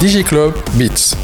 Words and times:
دي 0.00 0.06
جي 0.06 0.22
كلوب 0.22 0.52
بيتس. 0.78 1.16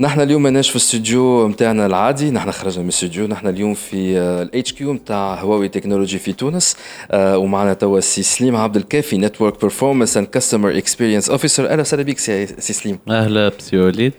نحن 0.00 0.20
اليوم 0.20 0.42
ماناش 0.42 0.68
في 0.68 0.76
الاستوديو 0.76 1.48
نتاعنا 1.48 1.86
العادي 1.86 2.30
نحن 2.30 2.50
خرجنا 2.50 2.82
من 2.82 2.88
الاستوديو 2.88 3.26
نحن 3.26 3.46
اليوم 3.46 3.74
في 3.74 4.18
الاتش 4.18 4.72
كيو 4.72 4.92
نتاع 4.92 5.34
هواوي 5.34 5.68
تكنولوجي 5.68 6.18
في 6.18 6.32
تونس. 6.32 6.76
آه، 7.10 7.38
ومعنا 7.38 7.74
توا 7.74 8.00
سي 8.00 8.22
سليم 8.22 8.56
عبد 8.56 8.76
الكافي 8.76 9.18
نتورك 9.18 9.60
بيرفورمانس 9.60 10.16
اند 10.16 10.26
كاستمر 10.26 10.78
اكسبيرينس 10.78 11.30
اوفيسر 11.30 11.68
أهلا 11.68 11.80
وسهلا 11.80 12.02
بك 12.02 12.18
سي 12.18 12.46
سليم. 12.58 12.98
أهلا 13.08 13.48
بسي 13.58 13.78
وليد. 13.78 14.12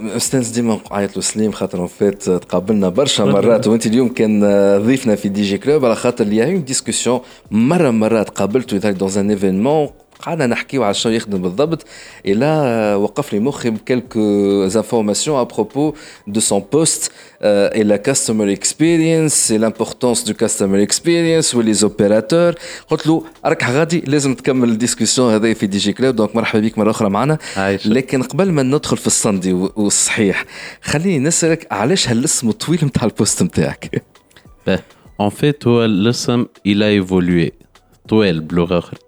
أستاذ 0.00 0.54
ديما 0.54 0.80
نعيط 0.90 1.16
له 1.16 1.22
سليم 1.22 1.52
خاطر 1.52 1.86
فات 1.86 2.22
تقابلنا 2.22 2.88
برشا 2.88 3.22
مرات. 3.22 3.66
وأنت 3.66 3.86
اليوم 3.86 4.08
كان 4.08 4.40
ضيفنا 4.86 5.14
في 5.14 5.28
دي 5.28 5.42
جي 5.42 5.58
كلوب 5.58 5.84
على 5.84 5.96
خاطر 5.96 6.24
اللي 6.24 6.44
اون 6.44 6.64
ديسكسيون 6.64 7.20
مرة 7.50 7.90
مرات 7.90 8.30
قابلته 8.30 8.90
دون 8.90 9.10
ان 9.16 9.30
ايفينمون 9.30 9.88
قعدنا 10.22 10.46
نحكيو 10.46 10.82
على 10.82 10.94
شنو 10.94 11.12
يخدم 11.12 11.42
بالضبط. 11.42 11.86
الا 12.26 12.94
وقف 12.94 13.32
لي 13.32 13.38
مخي 13.38 13.70
بكلكو 13.70 14.20
انفورماسيون 14.64 15.40
ا 15.40 15.42
بروبو 15.42 15.94
دو 16.26 16.40
سون 16.40 16.64
بوست 16.72 17.12
اي 17.42 17.82
لا 17.82 17.96
كاستمر 17.96 18.52
اكسبيرينس 18.52 19.50
اي 19.52 19.58
لامبورطونس 19.58 20.22
دو 20.22 20.34
كاستمر 20.34 20.82
اكسبيرينس 20.82 21.54
ولي 21.54 21.72
زوبيراتور 21.72 22.54
قلت 22.88 23.06
له 23.06 23.24
راك 23.44 23.64
غادي 23.64 24.00
لازم 24.06 24.34
تكمل 24.34 24.68
الديسكسيون 24.68 25.32
هذا 25.34 25.54
في 25.54 25.66
دي 25.66 25.78
جي 25.78 25.92
كلوب 25.92 26.16
دونك 26.16 26.36
مرحبا 26.36 26.60
بك 26.60 26.78
مرة 26.78 26.90
أخرى 26.90 27.10
معنا. 27.10 27.38
لكن 27.86 28.22
قبل 28.22 28.52
ما 28.52 28.62
ندخل 28.62 28.96
في 28.96 29.06
الصندي 29.06 29.52
والصحيح 29.52 30.44
خليني 30.82 31.18
نسألك 31.18 31.72
علاش 31.72 32.08
هالاسم 32.08 32.48
الطويل 32.48 32.84
نتاع 32.84 33.04
البوست 33.04 33.42
نتاعك 33.42 34.02
En 35.22 35.30
fait, 35.30 35.66
هو 35.66 35.84
الاسم 35.84 36.46
il 36.68 36.82
a 36.82 36.90
évolué. 37.04 37.50
طويل 38.08 38.40
بلغه 38.40 38.78
أخرى 38.78 38.98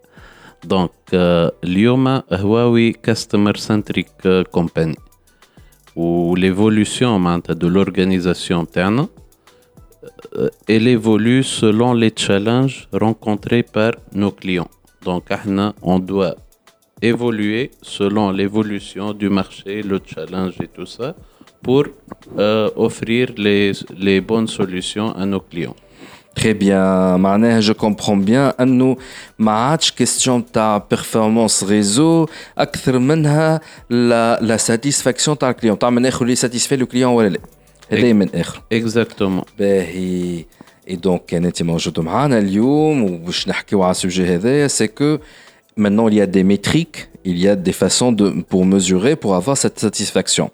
دونك 0.64 0.92
اليوم 1.64 2.22
هواوي 2.32 2.92
كاستمر 2.92 3.56
سنتريك 3.58 4.10
كومباني 4.52 4.96
وليفولوسيون 5.96 7.20
معناتها 7.20 7.54
دو 7.54 7.68
لورغانيزاسيون 7.68 8.72
تاعنا 8.72 9.08
elle 10.68 10.88
évolue 10.88 11.44
selon 11.44 11.94
les 11.94 12.14
challenges 12.16 12.88
rencontrés 12.92 13.64
par 13.64 13.94
nos 14.14 14.32
clients. 14.32 14.70
Donc, 15.04 15.24
on 15.82 16.00
doit 16.00 16.36
évoluer 17.02 17.72
selon 17.82 18.32
l'évolution 18.32 19.14
du 19.14 19.30
marché, 19.30 19.84
le 19.84 20.00
challenge 20.06 20.56
et 20.62 20.68
tout 20.68 20.86
ça, 20.86 21.16
pour 21.62 21.86
euh, 22.38 22.70
offrir 22.76 23.30
les, 23.38 23.72
les 23.98 24.22
bonnes 24.22 24.48
solutions 24.48 25.12
à 25.16 25.26
nos 25.26 25.40
clients. 25.40 25.76
Très 26.40 26.54
bien, 26.54 27.18
معناها 27.18 27.62
je 27.62 27.74
comprends 27.74 28.28
bien 28.28 28.62
انه 28.62 28.98
ما 29.40 29.52
عادش 29.52 29.92
كيستيون 29.92 30.52
تاع 30.52 30.78
بيرفورمانس 30.90 31.64
ريزو 31.64 32.26
اكثر 32.58 33.00
منها 33.00 33.62
لا 33.90 34.40
لا 34.42 34.58
ساتيسفاكسيون 34.58 35.38
تاع 35.38 35.50
الكليون 35.50 35.80
تاع 35.80 35.90
من 35.90 36.06
اخر 36.06 36.26
اللي 36.26 36.36
ساتيسفي 36.36 36.76
لو 36.76 36.86
كليون 36.86 37.14
ولا 37.14 37.28
لا 37.28 37.40
هذا 37.92 38.14
من 38.14 38.36
اخر 38.36 38.62
اكزاكتومون 38.72 39.44
باهي 39.60 40.46
اي 40.90 40.96
دونك 40.96 41.26
كان 41.28 41.46
انت 41.46 41.64
موجود 41.64 42.00
معنا 42.00 42.38
اليوم 42.38 43.04
وباش 43.04 43.48
نحكيو 43.48 43.84
على 43.84 43.92
السوجي 43.92 44.36
هذايا 44.36 44.68
سي 44.68 44.88
كو 44.88 45.18
maintenant 45.78 46.08
il 46.10 46.16
y 46.16 46.22
a 46.22 46.26
des 46.26 46.44
métriques 46.44 47.10
il 47.24 47.38
y 47.38 47.48
a 47.48 47.56
des 47.56 47.76
façons 47.84 48.12
de 48.12 48.26
pour 48.50 48.66
mesurer 48.66 49.16
pour 49.16 49.36
avoir 49.36 49.56
cette 49.58 49.80
satisfaction 49.80 50.50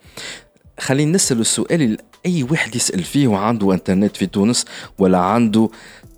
خلينا 0.79 1.13
نسال 1.13 1.41
السؤال 1.41 1.99
أي 2.27 2.43
واحد 2.51 2.77
يسأل 2.77 3.05
فيه 3.05 3.29
وعنده 3.29 3.73
إنترنت 3.73 4.17
في 4.17 4.27
تونس 4.27 4.65
ولا 4.99 5.19
عنده 5.19 5.69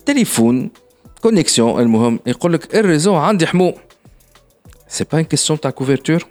تليفون 0.06 0.70
كونيكسيون 1.22 1.82
المهم 1.82 2.20
يقول 2.26 2.52
لك 2.52 2.74
الريزو 2.74 3.14
عندي 3.14 3.46
حمو. 3.46 3.74
سي 4.88 5.04
با 5.12 5.18
ان 5.18 5.24
كيستيون 5.24 5.60
تاع 5.60 5.70
كوفرتور 5.70 6.26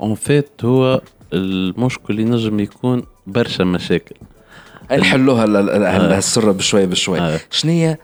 اون 0.00 0.14
فيت 0.14 0.64
هو 0.64 1.00
المشكل 1.32 2.04
اللي 2.10 2.24
نجم 2.24 2.60
يكون 2.60 3.02
برشا 3.26 3.62
مشاكل. 3.62 4.14
نحلوها 4.92 5.44
السره 6.18 6.52
بشوية 6.52 6.84
بشوية. 6.84 7.20
آه. 7.20 7.40
شنو 7.50 7.72
هي 7.72 7.96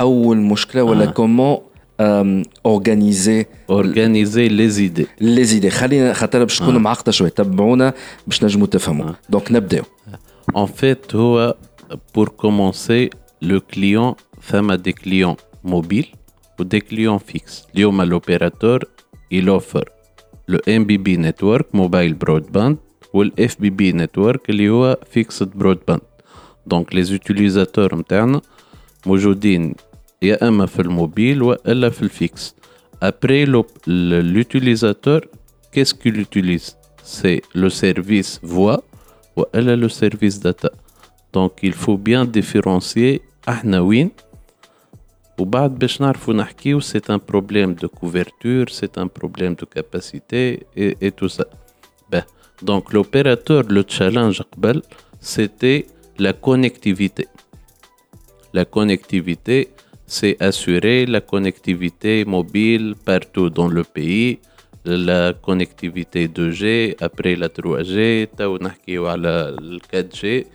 أول 0.00 0.36
مشكلة 0.36 0.82
ولا 0.82 1.06
كومون 1.06 1.58
اورغانيزي 1.99 3.45
اورغانيزي 3.69 4.47
لي 4.47 4.69
زيدي 4.69 5.07
لي 5.21 5.43
زيدي 5.43 5.69
خلينا 5.69 6.13
خاطر 6.13 6.43
باش 6.43 6.59
تكون 6.59 6.77
معقده 6.77 7.11
شويه 7.11 7.29
تبعونا 7.29 7.93
باش 8.27 8.43
نجموا 8.43 8.67
تفهموا 8.67 9.11
دونك 9.29 9.51
نبداو 9.51 9.83
En 10.55 10.67
fait, 10.67 11.15
هو 11.15 11.55
pour 12.13 12.27
commencer, 12.35 13.09
le 13.43 13.59
client 13.59 14.15
فما 14.41 14.77
des 14.77 14.93
clients 14.93 15.37
mobiles 15.63 16.11
ou 16.59 16.63
des 16.63 16.81
clients 16.81 17.19
fixes. 17.33 17.67
اليوم 17.75 18.03
l'opérateur 18.03 18.79
il 19.31 19.49
offre 19.49 19.83
le 20.51 20.59
MBB 20.79 21.07
network 21.17 21.65
mobile 21.73 22.13
broadband 22.13 22.75
ou 23.13 23.23
le 23.23 23.31
FBB 23.49 23.81
network 23.93 24.49
اللي 24.49 24.69
هو 24.69 24.97
fixed 25.17 25.47
broadband. 25.57 26.01
Donc 26.73 26.93
les 26.93 27.11
utilisateurs 27.11 27.93
نتاعنا 27.93 28.41
موجودين 29.05 29.75
يا 30.21 30.47
اما 30.47 30.65
في 30.65 30.81
الموبيل 30.81 31.41
والا 31.43 31.89
في 31.89 32.01
الفيكس. 32.01 32.55
Après 33.05 33.45
le- 33.45 33.65
le- 33.87 34.21
l'utilisateur, 34.33 35.21
qu'est-ce 35.73 35.93
qu'il 36.01 36.15
utilise 36.27 36.67
C'est 37.15 37.41
le 37.61 37.69
service 37.83 38.31
voix 38.53 38.79
ou 39.37 39.41
elle 39.57 39.69
a 39.69 39.75
le 39.75 39.89
service 39.89 40.37
data. 40.47 40.69
Donc 41.33 41.51
il 41.63 41.73
faut 41.73 41.97
bien 42.09 42.23
différencier 42.37 43.19
احنا 43.49 43.79
وين 43.79 44.11
وبعد 45.39 45.79
باش 45.79 46.01
نعرفوا 46.01 46.33
نحكيو 46.33 46.81
c'est 46.81 47.09
un 47.09 47.19
problème 47.31 47.73
de 47.83 47.87
couverture, 47.87 48.65
c'est 48.69 48.97
un 48.97 49.07
problème 49.19 49.55
de 49.55 49.65
capacité 49.65 50.65
et, 50.77 50.97
et 51.01 51.11
tout 51.11 51.29
ça. 51.29 51.45
Ben, 52.11 52.23
donc 52.61 52.93
l'opérateur, 52.93 53.63
le 53.77 53.83
challenge 53.87 54.41
قبل, 54.53 54.81
c'était 55.19 55.85
la 56.19 56.33
connectivité. 56.33 57.25
La 58.53 58.65
connectivité, 58.65 59.57
c'est 60.07 60.35
assurer 60.41 61.05
la 61.05 61.21
connectivité 61.21 62.25
mobile 62.25 62.95
partout 63.05 63.49
dans 63.49 63.67
le 63.67 63.83
pays, 63.83 64.39
la 64.85 65.33
connectivité 65.33 66.27
2G, 66.27 66.95
après 67.01 67.35
la 67.35 67.47
3G, 67.47 68.27
تو 68.37 68.57
نحكيو 68.57 69.07
على 69.07 69.29
ال 69.59 69.81
4G. 69.93 70.45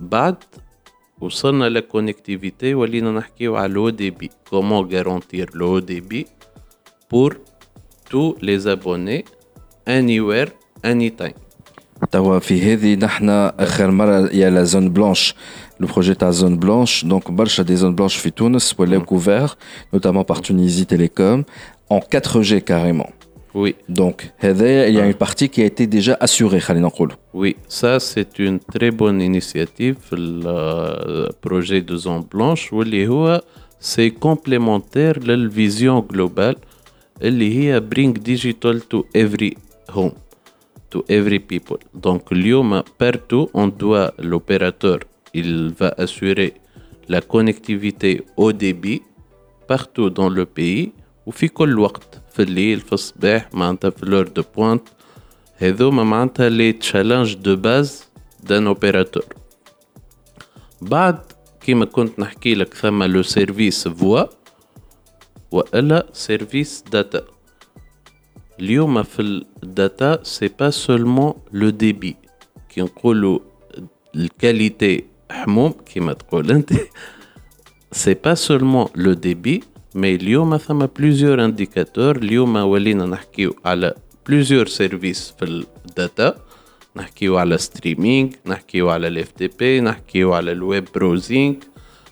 بعد 0.00 0.36
وصلنا 1.20 1.80
la 1.80 1.82
connectivité 1.82 2.74
ولينا 2.74 3.10
نحكيو 3.10 3.56
على 3.56 3.74
l'eau 3.74 3.90
débit. 3.90 4.30
Comment 4.50 4.82
garantir 4.82 5.46
l'eau 5.54 5.80
débit 5.80 6.26
pour 7.08 7.30
tous 8.10 8.36
les 8.42 8.66
abonnés 8.66 9.24
anywhere, 9.86 10.50
anytime. 10.82 11.34
توا 12.10 12.38
في 12.38 12.72
هذه 12.72 12.94
نحن 12.94 13.28
اخر 13.30 13.90
مره 13.90 14.30
يا 14.32 14.50
لا 14.50 14.64
زون 14.64 14.88
بلانش 14.88 15.34
le 15.81 15.87
projet 15.87 16.15
ta 16.15 16.31
zone 16.31 16.57
blanche. 16.57 17.03
Donc, 17.05 17.23
Balcha 17.31 17.63
des 17.63 17.77
zones 17.77 17.95
blanches 17.95 18.17
fut 18.23 18.31
Tunis, 18.31 18.65
où 18.77 18.83
elle 18.83 18.93
hum. 18.95 19.01
est 19.01 19.05
couvert, 19.05 19.57
notamment 19.91 20.23
par 20.23 20.39
Tunisie 20.41 20.85
Télécom, 20.85 21.43
en 21.89 21.99
4G 21.99 22.61
carrément. 22.61 23.09
Oui. 23.53 23.75
Donc, 23.89 24.31
il 24.41 24.95
y 24.97 24.99
a 24.99 25.05
une 25.05 25.19
partie 25.25 25.49
qui 25.49 25.61
a 25.61 25.65
été 25.65 25.85
déjà 25.85 26.15
assurée, 26.21 26.61
Khalil 26.65 26.87
Oui, 27.33 27.57
ça 27.67 27.99
c'est 27.99 28.39
une 28.39 28.59
très 28.59 28.91
bonne 28.91 29.19
initiative, 29.19 29.97
le 30.13 31.27
projet 31.41 31.81
de 31.81 31.95
zone 31.97 32.23
blanche, 32.33 32.71
c'est 33.79 34.11
complémentaire 34.11 35.15
à 35.21 35.27
la 35.27 35.47
vision 35.47 35.99
globale, 35.99 36.55
qui 37.19 37.67
est 37.67 37.81
Bring 37.81 38.13
Digital 38.13 38.79
to 38.91 39.05
Every 39.13 39.57
Home, 39.93 40.13
to 40.89 41.03
Every 41.09 41.39
People. 41.39 41.79
Donc, 41.93 42.21
partout, 42.97 43.49
on 43.53 43.67
doit 43.67 44.13
l'opérateur 44.17 44.99
il 45.34 45.72
va 45.80 45.88
assurer 46.04 46.54
la 47.08 47.20
connectivité 47.20 48.10
au 48.36 48.52
débit 48.52 49.02
partout 49.68 50.10
dans 50.10 50.30
le 50.38 50.44
pays 50.46 50.92
وفي 51.26 51.48
كل 51.48 51.78
وقت 51.78 52.22
في 52.32 52.42
الليل 52.42 52.80
في 52.80 52.92
الصباح 52.92 53.54
معناتها 53.54 53.90
في 53.90 54.06
l'heure 54.06 54.28
de 54.38 54.42
pointe 54.42 54.90
هذوما 55.56 56.04
معناتها 56.04 56.48
لي 56.48 56.72
تشالنج 56.72 57.34
دو 57.34 57.56
باز 57.56 58.04
دان 58.42 58.66
اوبيراتور 58.66 59.24
بعد 60.82 61.18
كيما 61.60 61.84
كنت 61.84 62.18
نحكي 62.18 62.54
لك 62.54 62.74
ثم 62.74 63.02
لو 63.02 63.22
سيرفيس 63.22 63.88
فوا 63.88 64.24
والا 65.50 66.06
سيرفيس 66.12 66.84
داتا 66.92 67.24
اليوم 68.60 69.02
في 69.02 69.22
الداتا 69.62 70.24
سي 70.24 70.48
با 70.48 70.70
سولمون 70.70 71.34
لو 71.52 71.70
ديبي 71.70 72.16
كي 72.68 72.82
نقولوا 72.82 73.38
الكاليتي 74.16 75.04
حموم 75.30 75.72
كيما 75.72 76.12
تقول 76.12 76.50
انت 76.50 76.70
سي 77.92 78.14
با 78.14 78.34
سولمون 78.34 78.86
لو 78.94 79.12
ديبي 79.12 79.62
مي 79.94 80.14
اليوم 80.14 80.56
ثم 80.56 80.86
بليزيور 80.86 81.44
انديكاتور 81.44 82.16
اليوم 82.16 82.56
ولينا 82.56 83.06
نحكيو 83.06 83.54
على 83.64 83.94
بليزيور 84.28 84.66
سيرفيس 84.66 85.34
في 85.38 85.44
الداتا 85.88 86.34
نحكيو 86.96 87.38
على 87.38 87.58
ستريمينج 87.58 88.34
نحكيو 88.46 88.90
على 88.90 89.08
الاف 89.08 89.30
تي 89.30 89.48
بي 89.58 89.80
نحكيو 89.80 90.32
على 90.34 90.52
الويب 90.52 90.84
بروزينج 90.94 91.56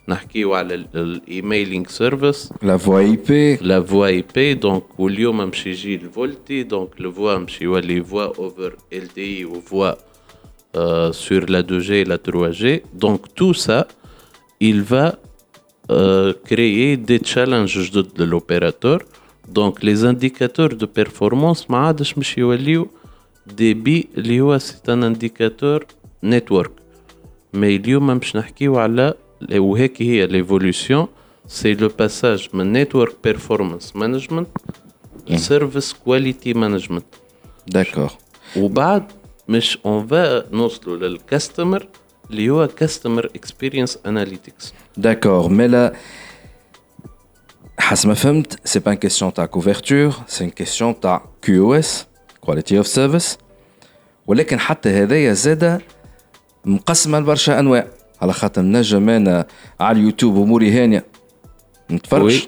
نحكيو 0.09 0.55
على 0.55 0.75
الايميلينغ 0.75 1.87
سيرفيس 1.89 2.53
لا 2.63 2.77
فوا 2.77 2.99
اي 2.99 3.17
بي 3.17 3.57
لا 3.57 3.83
فوا 3.83 4.07
اي 4.07 4.25
بي 4.35 4.55
دونك 4.55 5.01
واليوم 5.01 5.37
مش 5.37 5.67
يجي 5.67 5.95
الفولتي 5.95 6.63
دونك 6.63 7.01
لو 7.01 7.13
فوا 7.13 7.39
مش 7.39 7.63
يولي 7.63 8.05
فوا 8.05 8.25
اوفر 8.39 8.77
ال 8.93 9.09
دي 9.17 9.45
وفوا 9.45 9.93
sur 11.13 11.43
la 11.55 11.63
2G 11.63 11.91
et 12.03 12.05
la 12.05 12.19
3G. 12.19 12.83
Donc 13.05 13.21
tout 13.35 13.55
ça, 13.55 13.87
il 14.61 14.83
va 14.83 15.07
euh, 15.91 16.33
créer 16.45 16.97
des 16.97 17.21
challenges 17.23 17.91
de 17.91 18.25
l'opérateur. 18.25 19.01
Donc 19.49 19.83
les 19.83 20.05
indicateurs 20.05 20.71
de 20.71 20.87
performance, 20.87 21.71
ما 21.71 21.79
عادش 21.79 22.19
مش 22.19 22.39
يوليو 22.39 22.89
débit 23.49 24.07
اللي 24.19 24.41
هو 24.41 24.59
c'est 24.59 24.89
un 24.89 25.03
indicateur 25.03 25.81
network. 26.23 26.71
Mais 27.53 27.65
اليوم 27.65 28.07
مش 28.07 28.37
نحكيو 28.37 28.79
على 28.79 29.15
وهيك 29.53 30.03
هي 30.03 30.29
l'évolution 30.29 31.09
c'est 31.49 31.81
le 31.81 31.89
passage 31.89 32.55
من 32.55 32.85
network 32.85 33.13
performance 33.29 33.95
management 33.95 34.47
service 35.37 35.93
quality 36.07 36.55
management 36.55 37.05
D'accord. 37.75 38.13
وبعد 38.57 39.05
مش 39.50 39.78
اون 39.86 40.08
فا 40.08 40.56
نوصلوا 40.56 40.98
للكاستمر 40.98 41.88
اللي 42.30 42.50
هو 42.50 42.68
كاستمر 42.68 43.26
اكسبيرينس 43.26 44.00
اناليتكس 44.06 44.74
داكور 44.98 45.50
مي 45.50 45.68
لا 45.68 45.94
حسب 47.80 48.08
ما 48.08 48.14
فهمت 48.14 48.68
سي 48.68 48.80
با 48.80 48.92
ان 48.92 48.98
كيسيون 48.98 49.34
تاع 49.34 49.46
كوفرتور 49.46 50.14
سي 50.28 50.44
ان 50.44 50.50
كيسيون 50.50 51.00
تاع 51.00 51.26
كيو 51.42 51.74
اس 51.74 52.08
كواليتي 52.42 52.78
اوف 52.78 52.88
سيرفيس 52.88 53.38
ولكن 54.28 54.60
حتى 54.60 54.90
هذايا 54.90 55.34
زادا 55.34 55.82
مقسمه 56.66 57.20
لبرشا 57.20 57.60
انواع 57.60 57.88
على 58.22 58.34
خاطر 58.34 58.62
نجم 58.62 59.10
أنا 59.10 59.48
على 59.80 60.00
اليوتيوب 60.00 60.38
اموري 60.38 60.72
هانيه 60.72 61.06
نتفرج 61.92 62.48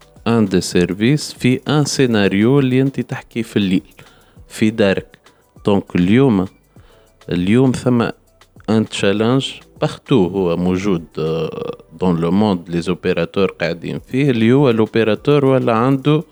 ان 0.27 0.45
دي 0.45 0.61
سيرفيس 0.61 1.33
في 1.33 1.61
ان 1.67 1.85
سيناريو 1.85 2.59
اللي 2.59 2.81
انت 2.81 2.99
تحكي 2.99 3.43
في 3.43 3.57
الليل 3.57 3.93
في 4.47 4.69
دارك 4.69 5.19
دونك 5.65 5.95
اليوم 5.95 6.47
اليوم 7.29 7.71
ثم 7.71 8.01
ان 8.69 8.89
تشالنج 8.89 9.51
بارتو 9.81 10.27
هو 10.27 10.57
موجود 10.57 11.05
دون 11.99 12.19
لو 12.21 12.31
موند 12.31 12.69
لي 12.69 12.81
زوبيراتور 12.81 13.51
قاعدين 13.51 13.99
فيه 13.99 14.29
اللي 14.29 14.53
هو 14.53 14.69
الاوبيراتور 14.69 15.45
ولا 15.45 15.73
عنده 15.73 16.23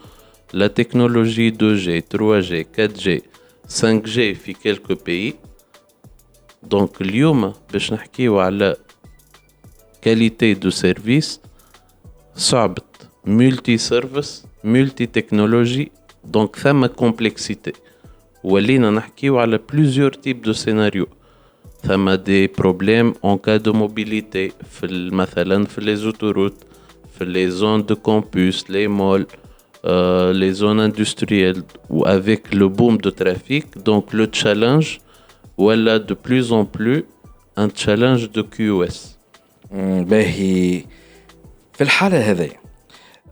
لا 0.54 0.68
تكنولوجي 0.68 1.52
2G 1.52 2.04
3G 2.16 2.66
4G 2.80 3.22
5G 3.70 4.16
في 4.16 4.54
كيلكو 4.64 4.96
بيي 5.06 5.34
دونك 6.64 7.02
اليوم 7.02 7.54
باش 7.74 7.94
نحكيو 7.94 8.40
على 8.40 8.76
كاليتي 10.02 10.54
دو 10.54 10.70
سيرفيس 10.70 11.42
صعبت 12.36 12.84
مولتي 13.29 13.79
سيرفيس 13.79 14.45
مولتي 14.65 15.07
تكنولوجي 15.07 15.91
دونك 16.25 16.57
ثم 16.57 16.87
كومبلكسيتي 16.87 17.73
ولينا 18.45 18.91
نحكيو 18.91 19.39
على 19.39 19.59
بليزيور 19.73 20.13
تيب 20.13 20.43
دو 20.43 20.53
سيناريو 20.53 21.07
ثم 21.83 22.11
دي 22.11 22.47
بروبليم 22.47 23.15
اون 23.25 23.39
كا 23.39 23.57
دو 23.57 23.73
موبيليتي 23.73 24.53
في 24.71 24.87
ال- 24.87 25.15
مثلا 25.15 25.65
في 25.65 25.81
لي 25.81 25.97
زوتوروت 25.97 26.55
في 27.19 27.25
لي 27.25 27.51
زون 27.51 27.87
دو 27.87 27.97
كامبوس 27.97 28.71
لي 28.71 28.89
مول 28.89 29.27
لي 30.33 30.53
زون 30.53 30.81
اندستريال 30.81 31.63
و 31.91 32.05
افيك 32.05 32.43
لو 32.55 32.69
بوم 32.69 32.97
دو 32.97 33.11
ترافيك 33.11 33.67
دونك 33.79 34.15
لو 34.15 34.25
تشالنج 34.25 34.97
ولا 35.59 35.97
دو 35.97 36.15
بلوز 36.27 36.53
ان 36.53 36.67
بلو 36.79 37.03
ان 37.59 37.73
تشالنج 37.73 38.25
دو 38.25 38.43
كيو 38.43 38.83
اس 38.85 39.17
مم، 39.73 40.05
باهي 40.05 40.85
في 41.73 41.81
الحالة 41.81 42.31
هذه 42.31 42.45
أم، 42.45 42.51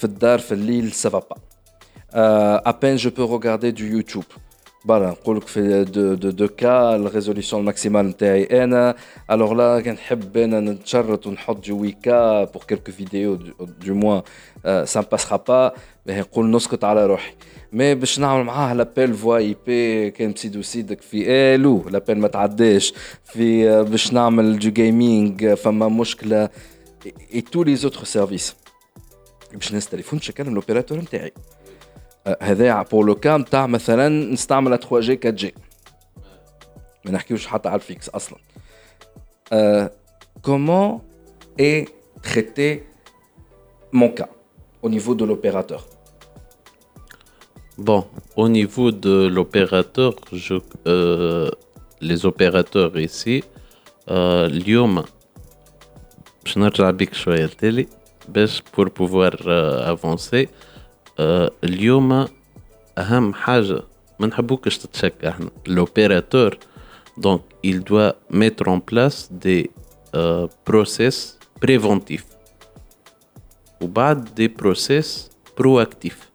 في 0.00 0.04
الدار 0.04 0.38
في 0.38 0.52
الليل 0.52 0.92
سافا 0.92 1.18
با 1.18 1.36
ابين 2.68 2.96
جو 2.96 3.10
بو 3.10 3.40
regarder 3.40 3.78
du 3.78 3.80
يوتيوب 3.80 4.24
برا 4.86 5.10
نقول 5.10 5.36
لك 5.36 5.46
في 5.46 5.84
دو 5.84 6.14
دو 6.14 6.30
دو 6.30 6.48
كا 6.48 6.96
الريزوليسيون 6.96 7.60
الماكسيمال 7.60 8.06
نتاعي 8.08 8.64
انا 8.64 8.96
الوغ 9.30 9.52
لا 9.54 9.80
كنحب 9.80 10.36
انا 10.36 10.60
نتشرط 10.60 11.26
ونحط 11.26 11.64
جو 11.64 11.80
ويكا 11.80 12.44
بور 12.44 12.62
كيلكو 12.62 12.92
فيديو 12.92 13.34
دو 13.34 13.94
موان 13.94 14.22
سا 14.64 15.00
ما 15.00 15.06
باسخا 15.12 15.36
با 15.36 15.72
نقول 16.06 16.50
نسكت 16.50 16.84
على 16.84 17.06
روحي 17.06 17.32
مي 17.72 17.94
باش 17.94 18.18
نعمل 18.18 18.44
معاه 18.44 18.74
لابيل 18.74 19.14
فوا 19.14 19.36
اي 19.36 19.56
بي 19.66 20.10
كان 20.10 20.30
مسيدو 20.30 20.62
سيدك 20.62 21.00
في 21.00 21.30
الو 21.30 21.88
لابيل 21.88 22.18
ما 22.18 22.28
تعداش 22.28 22.94
في 23.24 23.70
آه، 23.70 23.82
باش 23.82 24.12
نعمل 24.12 24.58
جو 24.58 24.70
جيمنج 24.70 25.54
فما 25.54 25.88
مشكله 25.88 26.48
اي 27.34 27.40
تو 27.40 27.62
لي 27.62 27.76
زوتر 27.76 28.04
سيرفيس 28.04 28.54
باش 29.54 29.72
نهز 29.72 29.86
تليفون 29.86 30.20
نكلم 30.28 30.48
الاوبيراتور 30.48 30.98
نتاعي 30.98 31.32
آه، 32.26 32.38
هذا 32.42 32.82
بور 32.82 33.06
لو 33.06 33.14
كام 33.14 33.42
تاع 33.42 33.66
مثلا 33.66 34.08
نستعمل 34.32 34.78
3 34.78 35.00
جي 35.00 35.12
4 35.18 35.30
جي 35.30 35.54
ما 37.04 37.10
نحكيوش 37.12 37.46
حتى 37.46 37.68
على 37.68 37.76
الفيكس 37.76 38.08
اصلا 38.08 38.38
كومون 40.42 41.00
اي 41.60 41.86
تريتي 42.22 42.80
مون 43.92 44.08
كا 44.08 44.28
au 44.86 44.88
niveau 44.88 45.14
de 45.14 45.24
l'opérateur 45.24 45.80
Bon, 47.88 48.02
au 48.42 48.48
niveau 48.58 48.88
de 49.06 49.14
l'opérateur, 49.36 50.12
je- 50.44 50.64
euh, 50.92 51.50
les 52.08 52.20
opérateurs 52.30 52.94
ici, 53.08 53.42
euh, 53.42 54.46
اليوم 54.46 55.04
باش 56.44 56.58
نرجع 56.58 56.90
بيك 56.90 57.14
شوية 57.14 57.44
لتالي 57.44 57.86
باش 58.29 58.63
euh, 58.77 59.95
avancer 59.95 60.47
euh, 61.19 61.51
اليوم 61.63 62.27
أهم 62.97 63.33
حاجة 63.33 63.81
ما 64.19 64.27
نحبوكش 64.27 64.77
تتشكى 64.77 65.29
إحنا. 65.29 65.49
L'opérateur 65.69 66.51
donc 67.19 67.41
il 67.63 67.79
doit 67.83 68.15
mettre 68.29 68.67
en 68.67 68.79
place 68.79 69.29
des 69.31 69.69
euh, 70.15 70.47
process 70.65 71.39
préventifs. 71.65 72.25
وبعد 73.81 74.27
des 74.39 74.49
process 74.63 75.29
proactifs. 75.61 76.31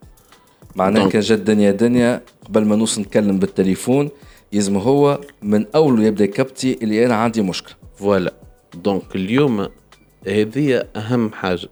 معناه 0.75 0.99
دونك. 1.01 1.11
كان 1.11 1.21
جات 1.21 1.39
دنيا 1.39 1.71
دنيا 1.71 2.21
قبل 2.45 2.65
ما 2.65 2.75
نوصل 2.75 3.01
نتكلم 3.01 3.39
بالتليفون 3.39 4.09
يلزم 4.53 4.77
هو 4.77 5.21
من 5.41 5.65
أول 5.75 6.03
يبدأ 6.03 6.23
يكبتي 6.23 6.77
اللي 6.81 7.05
أنا 7.05 7.15
عندي 7.15 7.41
مشكلة. 7.41 7.75
فوالا 7.95 8.33
دونك 8.73 9.15
اليوم 9.15 9.67
هذه 10.27 10.83
أهم 10.95 11.31
حاجة. 11.31 11.69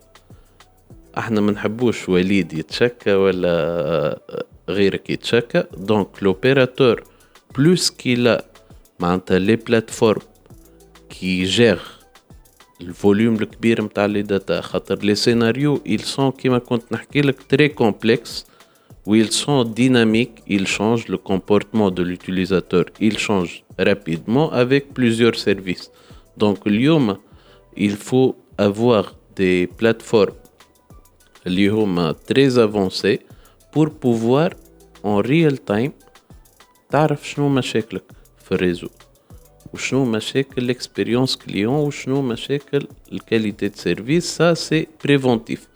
احنا 1.18 1.40
ما 1.40 1.52
نحبوش 1.52 2.08
وليد 2.08 2.52
يتشكى 2.52 3.14
ولا 3.14 4.20
غيرك 4.68 5.10
يتشكى 5.10 5.64
دونك 5.76 6.22
لوبيراتور 6.22 7.04
بلوس 7.58 7.90
كيلا 7.90 8.44
معناتها 9.00 9.38
لي 9.38 9.56
بلاتفورم 9.56 10.22
كي 11.10 11.44
جير 11.44 11.80
الفوليوم 12.80 13.34
الكبير 13.34 13.84
نتاع 13.84 14.06
لي 14.06 14.22
داتا 14.22 14.60
خاطر 14.60 14.98
لي 14.98 15.14
سيناريو 15.14 15.80
ils 15.88 16.16
sont 16.16 16.30
كيما 16.38 16.58
كنت 16.58 16.92
نحكي 16.92 17.20
لك 17.20 17.36
très 17.54 17.82
complexes 17.84 18.50
où 19.06 19.14
ils 19.14 19.32
sont 19.32 19.64
dynamiques, 19.64 20.42
ils 20.46 20.66
changent 20.66 21.08
le 21.08 21.18
comportement 21.30 21.90
de 21.90 22.02
l'utilisateur, 22.02 22.84
ils 23.00 23.18
changent 23.18 23.64
rapidement 23.78 24.52
avec 24.52 24.92
plusieurs 24.94 25.36
services. 25.36 25.90
Donc, 26.36 26.66
اليوم, 26.66 27.16
il 27.76 27.96
faut 27.96 28.36
avoir 28.58 29.14
des 29.36 29.66
plateformes 29.66 30.34
اليوم 31.46 32.12
très 32.12 32.58
avancées 32.58 33.18
pour 33.72 33.88
pouvoir 34.04 34.50
en 35.04 35.22
real 35.22 35.56
time 35.72 35.90
تعرف 36.90 37.28
شنو 37.28 37.48
مشاكلك 37.48 38.04
في 38.44 38.52
الريزو 38.52 38.88
وشنو 39.74 40.04
مشاكل 40.04 40.62
الاكسبيريونس 40.62 41.36
كليون 41.36 41.74
وشنو 41.74 42.22
مشاكل 42.22 42.86
الكاليتي 43.12 43.68
دو 43.68 43.74
سيرفيس 43.76 44.36
سا 44.36 44.54
سي 44.54 44.86
بريفونتيف 45.04 45.68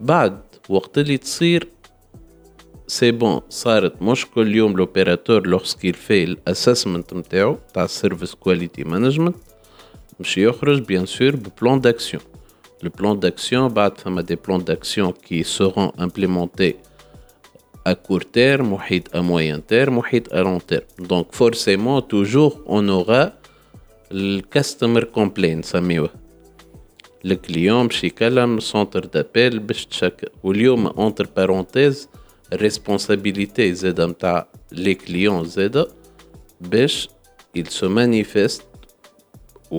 بعد 0.00 0.40
وقت 0.68 0.98
اللي 0.98 1.18
تصير 1.18 1.68
سي 2.86 3.10
بون 3.10 3.40
صارت 3.48 4.02
مش 4.02 4.26
كل 4.26 4.54
يوم 4.54 4.76
لوبيراتور 4.76 5.46
لوغسكيل 5.46 5.94
في 5.94 6.24
الاسسمنت 6.24 7.14
نتاعو 7.14 7.58
تاع 7.74 7.84
السيرفيس 7.84 8.34
كواليتي 8.34 8.84
مانجمنت 8.84 9.36
باش 10.18 10.38
يخرج 10.38 10.80
بيان 10.82 11.06
سور 11.06 11.36
ببلان 11.36 11.80
داكسيون 11.80 12.22
Le 12.82 12.90
plan 12.90 13.14
d'action, 13.14 13.68
بعد 13.68 13.98
فما 13.98 14.22
des 14.22 14.36
plans 14.36 14.58
d'action 14.58 15.12
qui 15.12 15.44
seront 15.44 15.92
implémentés 15.98 16.76
à 17.84 17.94
court 17.94 18.24
terme, 18.32 18.78
à 19.12 19.22
moyen 19.22 19.60
terme, 19.60 20.00
à 20.30 20.42
long 20.42 20.60
terme. 20.60 20.84
Donc 20.98 21.26
forcément, 21.32 22.00
toujours, 22.02 22.60
on 22.66 22.88
aura 22.88 23.32
le 24.10 24.40
customer 24.40 25.04
complaint, 25.12 25.62
سميوه. 25.64 26.10
Le 27.24 27.36
client 27.36 27.86
باش 27.86 28.04
يكلم 28.04 28.60
centre 28.60 29.06
d'appel 29.06 29.58
باش 29.58 29.86
تشكى. 29.86 30.26
واليوم 30.42 30.88
entre 30.88 31.24
parenthèses 31.24 32.08
responsabilité 32.54 33.60
زادا 33.72 34.06
نتاع 34.06 34.48
les 34.74 34.94
clients 34.94 35.42
زادا 35.42 35.86
باش 36.60 37.08
il 37.58 37.70
se 37.70 37.86
manifeste 37.86 38.62
و 39.70 39.78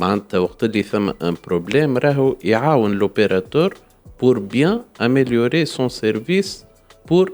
معناتها 0.00 0.38
وقت 0.38 0.64
اللي 0.64 0.82
ثم 0.82 1.08
ان 1.22 1.36
بروبليم 1.46 1.98
راهو 1.98 2.36
يعاون 2.44 2.92
لوبيراتور 2.92 3.74
بور 4.20 4.38
بيان 4.38 4.80
اميليوري 5.00 5.64
سون 5.64 5.88
سيرفيس 5.88 6.64
بور 7.08 7.32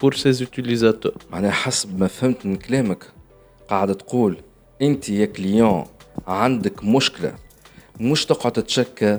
بور 0.00 0.14
سيز 0.14 0.40
يوتيليزاتور. 0.40 1.12
معناها 1.30 1.50
حسب 1.50 2.00
ما 2.00 2.06
فهمت 2.06 2.46
من 2.46 2.56
كلامك 2.56 3.04
قاعد 3.70 3.94
تقول 3.94 4.36
أنت 4.82 5.08
يا 5.08 5.26
كليون 5.26 5.84
عندك 6.26 6.84
مشكلة 6.84 7.32
مش 8.00 8.26
تقعد 8.26 8.52
تتشكى 8.52 9.18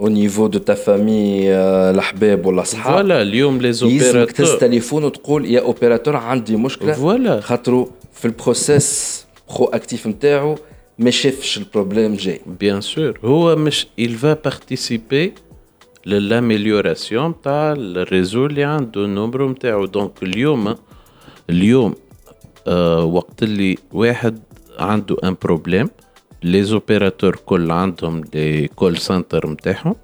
أو 0.00 0.08
نيفو 0.08 0.46
دو 0.46 0.58
تا 0.58 0.74
فامي 0.74 1.50
الأحباب 1.90 2.46
ولا 2.46 2.62
أصحاب. 2.62 2.94
فوالا 2.94 3.22
اليوم 3.22 3.58
لي 3.58 3.72
زوبيراتور 3.72 4.06
يلزمك 4.20 4.32
تهز 4.32 4.52
تليفون 4.52 5.04
وتقول 5.04 5.46
يا 5.46 5.60
اوبيراتور 5.60 6.16
عندي 6.16 6.56
مشكلة. 6.56 6.92
فوالا 6.92 7.40
خاطرو 7.40 7.90
في 8.12 8.24
البروسيس 8.24 9.26
برو 9.56 9.66
اكتيف 9.66 10.06
نتاعو 10.06 10.56
ما 10.99 11.09
شافش 11.11 11.57
البروبليم 11.57 12.13
جاي 12.15 12.41
بيان 12.59 12.81
سور 12.81 13.19
هو 13.23 13.55
مش 13.55 13.87
il 14.01 14.11
va 14.23 14.49
participer 14.51 15.29
للاميليوراسيون 16.05 17.41
تاع 17.41 17.71
الريزو 17.71 18.45
اللي 18.45 18.63
عنده 18.63 19.05
النمبر 19.05 19.49
نتاعو 19.49 19.85
دونك 19.85 20.23
اليوم 20.23 20.75
اليوم 21.49 21.95
آه 22.67 23.03
وقت 23.05 23.43
اللي 23.43 23.77
واحد 23.91 24.39
عنده 24.79 25.17
ان 25.23 25.35
بروبليم 25.43 25.89
لي 26.43 26.63
زوبيراتور 26.63 27.35
كل 27.35 27.71
عندهم 27.71 28.21
لي 28.33 28.67
كول 28.67 28.97
سنتر 28.97 29.49
نتاعهم 29.49 29.95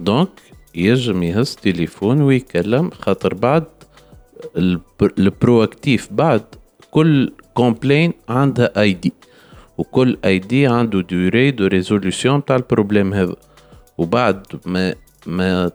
دونك 0.00 0.28
يجم 0.74 1.22
يهز 1.22 1.54
تليفون 1.56 2.20
ويكلم 2.22 2.90
خاطر 2.90 3.34
بعد 3.34 3.64
البرو 5.18 5.62
اكتيف 5.64 6.08
بعد 6.12 6.44
كل 6.90 7.32
كومبلين 7.54 8.12
عندها 8.28 8.80
اي 8.80 8.92
دي 8.92 9.12
وكل 9.77 10.17
اي 10.25 10.39
دي 10.39 10.67
عنده 10.67 11.01
دوري 11.01 11.51
دو 11.51 11.67
ريزولوسيون 11.67 12.45
تاع 12.45 12.55
البروبليم 12.55 13.13
هذا. 13.13 13.35
وبعد 13.97 14.45
ما 14.65 14.95
ما 15.25 15.71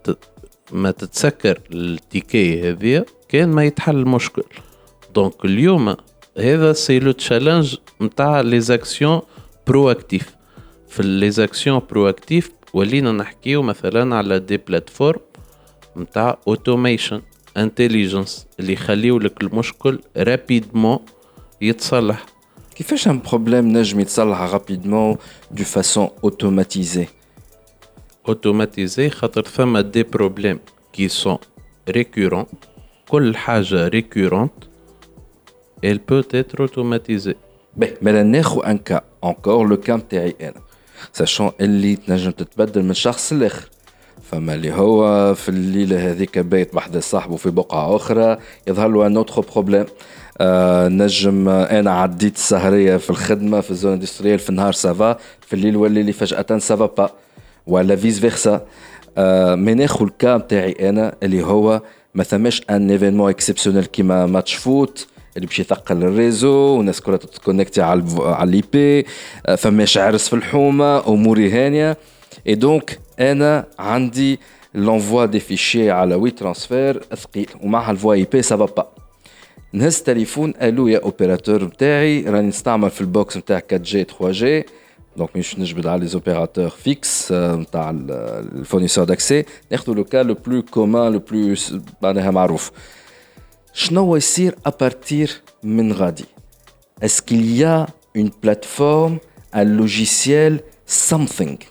ما 0.72 0.90
تتسكر 0.90 1.60
التيكي 1.74 2.70
هذيا 2.70 3.04
كان 3.28 3.48
ما 3.48 3.64
يتحل 3.64 3.96
المشكل. 3.96 4.42
دونك 5.14 5.44
اليوم 5.44 5.96
هذا 6.38 6.72
سي 6.72 6.98
لو 6.98 7.12
تشالنج 7.12 7.76
نتاع 8.02 8.40
لي 8.40 8.60
زاكسيون 8.60 9.20
برو 9.66 9.90
اكتيف 9.90 10.36
في 10.88 11.02
لي 11.02 11.30
زاكسيون 11.30 11.82
برو 11.90 12.08
اكتيف 12.08 12.50
ولينا 12.74 13.12
نحكيو 13.12 13.62
مثلا 13.62 14.16
على 14.16 14.38
دي 14.38 14.56
بلاتفورم 14.56 15.20
نتاع 15.96 16.38
اوتوميشن 16.48 17.22
انتليجنس 17.56 18.46
اللي 18.60 18.72
يخليو 18.72 19.18
لك 19.18 19.42
المشكل 19.42 20.00
رابيدمون 20.16 20.98
يتصلح. 21.60 22.26
Qui 22.74 22.84
fait 22.84 23.06
un 23.06 23.18
problème, 23.18 23.70
Najmi 23.70 24.06
Salah, 24.06 24.46
rapidement, 24.46 25.18
de 25.50 25.64
façon 25.64 26.12
automatisée? 26.22 27.10
Automatisée, 28.24 29.10
Khatar 29.10 29.44
a 29.74 29.82
des 29.82 30.04
problèmes 30.04 30.58
qui 30.90 31.08
sont 31.10 31.38
récurrents. 31.86 32.48
Quelle 33.10 33.36
chose 33.36 33.74
récurrente, 33.74 34.70
elle 35.82 36.00
peut 36.00 36.26
être 36.30 36.60
automatisée. 36.62 37.36
Mais 37.76 37.94
là, 38.00 38.24
un 38.64 38.78
cas, 38.78 39.04
encore 39.20 39.64
le 39.64 39.76
cas 39.76 39.98
de 39.98 40.04
Sachant 41.12 41.50
qu'elle 41.58 42.00
peut 42.56 42.64
être 42.64 43.71
فما 44.32 44.54
اللي 44.54 44.72
هو 44.72 45.34
في 45.34 45.48
الليلة 45.48 46.10
هذيك 46.10 46.38
بايت 46.38 46.74
بحدا 46.74 47.00
صاحبه 47.00 47.36
في 47.36 47.50
بقعة 47.50 47.96
أخرى 47.96 48.36
يظهر 48.66 48.88
له 48.88 49.06
ان 49.06 49.16
اوتر 49.16 49.44
بروبليم 49.52 49.84
آه 50.40 50.88
نجم 50.88 51.48
أنا 51.48 51.90
عديت 51.90 52.36
السهرية 52.36 52.96
في 52.96 53.10
الخدمة 53.10 53.60
في 53.60 53.70
الزون 53.70 53.92
اندستريال 53.92 54.38
في 54.38 54.50
النهار 54.50 54.72
سافا 54.72 55.16
في 55.40 55.52
الليل 55.52 55.76
ولي 55.76 56.02
لي 56.02 56.12
فجأة 56.12 56.58
سافا 56.58 56.86
با 56.86 57.10
ولا 57.66 57.96
فيس 57.96 58.20
فيرسا 58.20 58.66
آه 59.18 59.54
مي 59.54 59.74
ناخذ 59.74 60.02
الكام 60.04 60.40
تاعي 60.40 60.88
أنا 60.88 61.14
اللي 61.22 61.42
هو 61.42 61.82
ما 62.14 62.24
ثماش 62.24 62.62
ان 62.70 62.90
ايفينمون 62.90 63.30
اكسبسيونيل 63.30 63.84
كيما 63.84 64.26
ماتش 64.26 64.54
فوت 64.54 65.06
اللي 65.36 65.46
باش 65.46 65.58
يثقل 65.60 66.02
الريزو 66.02 66.50
والناس 66.50 67.00
كلها 67.00 67.16
تتكونكتي 67.16 67.82
على 67.82 68.04
على 68.18 68.48
الاي 68.48 68.62
بي 68.72 69.06
فماش 69.56 69.98
عرس 69.98 70.28
في 70.28 70.36
الحومه 70.36 71.08
أموري 71.08 71.50
هانية. 71.50 71.96
اي 72.47 72.55
دونك 72.55 72.99
انا 73.19 73.65
عندي 73.79 74.39
لونفوا 74.73 75.25
دي 75.25 75.39
فيشي 75.39 75.91
على 75.91 76.15
وي 76.15 76.31
ترانسفير 76.31 77.03
ثقيل 77.15 77.47
ومعها 77.63 77.91
الفوا 77.91 78.13
اي 78.13 78.23
بي 78.23 78.41
سافا 78.41 78.65
با 78.65 78.87
نهز 79.73 80.01
تليفون 80.01 80.53
الو 80.61 80.87
يا 80.87 80.99
اوبيراتور 81.03 81.63
نتاعي 81.63 82.21
راني 82.21 82.47
نستعمل 82.47 82.89
في 82.89 83.01
البوكس 83.01 83.37
نتاع 83.37 83.61
4 83.73 83.83
جي 83.83 84.03
3 84.03 84.31
جي 84.31 84.65
دونك 85.17 85.35
مش 85.37 85.59
نجبد 85.59 85.87
على 85.87 85.99
لي 86.01 86.07
زوبيراتور 86.07 86.69
فيكس 86.69 87.31
نتاع 87.31 87.89
الفورنيسور 87.89 89.03
داكسي 89.03 89.45
ناخذ 89.71 89.93
لو 89.93 90.03
كا 90.03 90.23
لو 90.23 90.33
بلو 90.33 90.61
كومان 90.63 91.11
لو 91.13 91.19
بلو 91.19 91.55
معناها 92.01 92.31
معروف 92.31 92.71
شنو 93.73 94.15
يصير 94.15 94.55
ابارتير 94.65 95.41
من 95.63 95.93
غادي 95.93 96.25
اسكيل 97.03 97.59
يا 97.61 97.87
اون 98.17 98.31
بلاتفورم 98.43 99.17
ان 99.55 99.77
لوجيسيال 99.77 100.59
something 101.09 101.70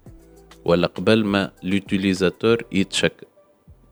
ولا 0.65 0.87
قبل 0.87 1.25
ما 1.25 1.51
لوتيليزاتور 1.63 2.63
يتشكى 2.71 3.25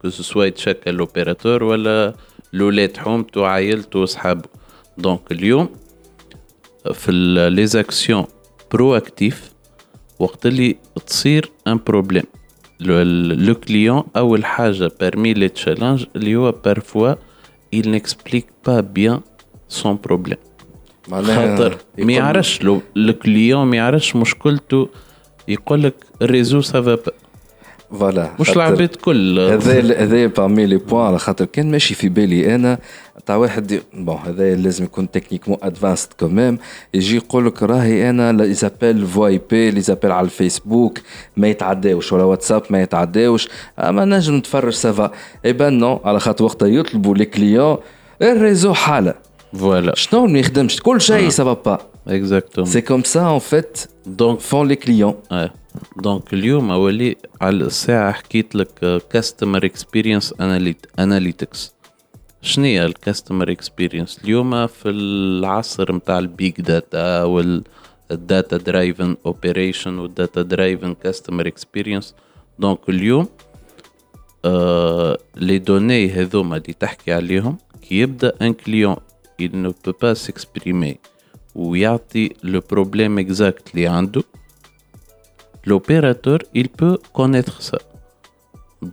كو 0.02 0.10
سوا 0.10 0.46
يتشكى 0.46 0.92
لوبيراتور 0.92 1.64
ولا 1.64 2.14
لولاد 2.54 2.98
حومته 2.98 3.42
وعائلته 3.42 4.00
وصحابه 4.00 4.50
دونك 4.98 5.32
اليوم 5.32 5.70
في 6.94 7.12
لي 7.52 7.66
زاكسيون 7.66 8.26
برو 8.72 8.98
اكتيف 8.98 9.54
وقت 10.20 10.46
اللي 10.46 10.76
تصير 11.08 11.52
ان 11.68 11.80
بروبليم 11.88 12.24
لو 12.80 13.56
كليون 13.56 14.04
اول 14.16 14.46
حاجة 14.46 14.92
بارمي 15.00 15.34
لي 15.34 15.50
تشالنج 15.50 16.06
اللي 16.16 16.36
هو 16.36 16.52
بارفوا 16.52 17.16
il 17.76 17.86
n'explique 17.92 18.50
pas 18.68 18.82
bien 18.82 19.22
son 19.68 19.96
problème. 20.08 20.40
خاطر 21.12 21.78
ما 21.98 22.14
يعرفش 22.14 22.62
لو 22.64 22.82
الكليون 22.98 23.68
ما 23.68 23.78
يعرفش 23.78 24.16
مشكلته 24.16 24.90
يقول 25.50 25.84
لك 25.84 25.94
الريزو 26.22 26.62
سافا 26.62 26.96
با 26.96 27.12
فوالا 28.00 28.30
مش 28.40 28.50
العباد 28.50 28.96
كل. 28.96 29.40
هذا 29.40 30.04
هذا 30.04 30.26
بارمي 30.26 30.66
لي 30.66 30.78
بوان 30.78 31.06
على 31.06 31.20
خاطر 31.20 31.46
كان 31.46 31.72
ماشي 31.72 31.96
في 31.96 32.10
بالي 32.10 32.56
أنا. 32.56 32.80
تاع 33.26 33.36
واحد 33.36 33.82
بون 33.94 34.18
هذا 34.26 34.56
لازم 34.56 34.84
يكون 34.84 35.12
تكنيكمون 35.12 35.58
ادفانسد 35.64 36.14
كوميم 36.20 36.58
يجي 36.94 37.16
يقول 37.16 37.46
لك 37.48 37.64
راهي 37.64 38.10
أنا 38.10 38.32
لي 38.32 38.54
زابيل 38.54 39.08
فوا 39.08 39.28
اي 39.28 39.42
بي 39.50 39.72
لي 39.72 39.82
زابيل 39.82 40.12
على 40.12 40.26
الفيسبوك. 40.26 41.00
ما 41.38 41.48
يتعداوش 41.48 42.14
ولا 42.14 42.24
واتساب 42.24 42.64
ما 42.70 42.82
يتعداوش. 42.82 43.50
أما 43.80 44.06
نجم 44.06 44.36
نتفرج 44.36 44.74
سافا 44.74 45.12
اي 45.46 45.54
بان 45.54 45.80
نو 45.80 46.02
على 46.06 46.20
خاطر 46.20 46.44
وقتها 46.44 46.68
يطلبوا 46.68 47.16
لي 47.16 47.26
كليون 47.26 47.78
الريزو 48.22 48.74
حالة. 48.74 49.14
فوالا 49.58 49.96
شنو 49.96 50.28
ما 50.28 50.40
يخدمش؟ 50.40 50.82
كل 50.82 51.02
شيء 51.02 51.30
سافا 51.30 51.54
با 51.54 51.80
اكزاكتومون 52.09 52.71
سي 52.71 52.81
كوم 52.81 53.03
سا 53.03 53.35
ان 53.35 53.39
فيت 53.39 53.79
دونك 54.07 54.41
فون 54.41 54.69
لي 54.69 54.77
كليون 54.77 55.15
دونك 55.97 56.35
اليوم 56.35 56.71
اولي 56.71 57.17
على 57.41 57.57
الساعه 57.65 58.13
حكيت 58.13 58.55
لك 58.55 59.03
كاستمر 59.11 59.65
اكسبيرينس 59.65 60.35
اناليتكس 60.99 61.75
شنو 62.43 62.65
هي 62.65 62.87
الكاستمر 62.87 63.51
اكسبيرينس 63.51 64.21
اليوم 64.25 64.67
في 64.67 64.89
العصر 64.89 65.95
نتاع 65.95 66.19
البيج 66.19 66.53
داتا 66.61 67.23
والداتا 67.23 68.57
درايفن 68.57 69.17
اوبريشن 69.27 69.99
والداتا 69.99 70.43
درايفن 70.43 70.95
كاستمر 70.95 71.47
اكسبيرينس 71.47 72.15
دونك 72.59 72.79
اليوم 72.89 73.29
آه 74.45 75.19
لي 75.37 75.59
دوني 75.59 76.11
هذوما 76.11 76.57
اللي 76.57 76.73
تحكي 76.73 77.13
عليهم 77.13 77.59
كي 77.89 77.99
يبدا 78.01 78.33
ان 78.43 78.53
كليون 78.53 78.97
il 79.39 79.61
ne 79.61 79.71
peut 79.71 79.93
pas 79.93 80.15
s'exprimer 80.15 80.99
ويعطي 81.59 82.31
لو 82.45 82.61
بروبليم 82.71 83.19
اكزاكت 83.19 83.75
اللي 83.75 83.87
عنده 83.87 84.23
l'opérateur 85.71 86.39
il 86.55 86.69
peut 86.69 86.99
connaître 87.19 87.63
ça 87.63 87.79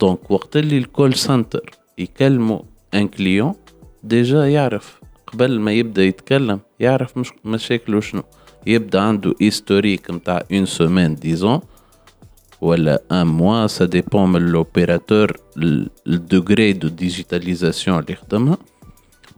donc 0.02 0.30
وقت 0.30 0.56
اللي 0.56 0.78
الكول 0.78 1.14
سنتر 1.14 1.70
يكلموا 1.98 2.60
ان 2.94 3.08
كليون 3.08 3.54
ديجا 4.04 4.46
يعرف 4.46 5.00
قبل 5.26 5.60
ما 5.60 5.72
يبدا 5.72 6.02
يتكلم 6.02 6.60
يعرف 6.80 7.18
مش 7.18 7.28
مشاكله 7.44 8.00
شنو 8.00 8.22
يبدا 8.66 9.00
عنده 9.00 9.34
هيستوريك 9.40 10.10
نتاع 10.10 10.42
اون 10.52 10.66
سومين 10.66 11.14
ديزون 11.14 11.60
ولا 12.60 13.02
ان 13.12 13.26
موا 13.26 13.66
سا 13.66 13.84
ديبون 13.84 14.32
من 14.32 14.40
لوبيراتور 14.40 15.36
الدوغري 16.06 16.72
دو 16.72 16.88
ديجيتاليزاسيون 16.88 17.98
اللي 17.98 18.14
خدمها 18.14 18.58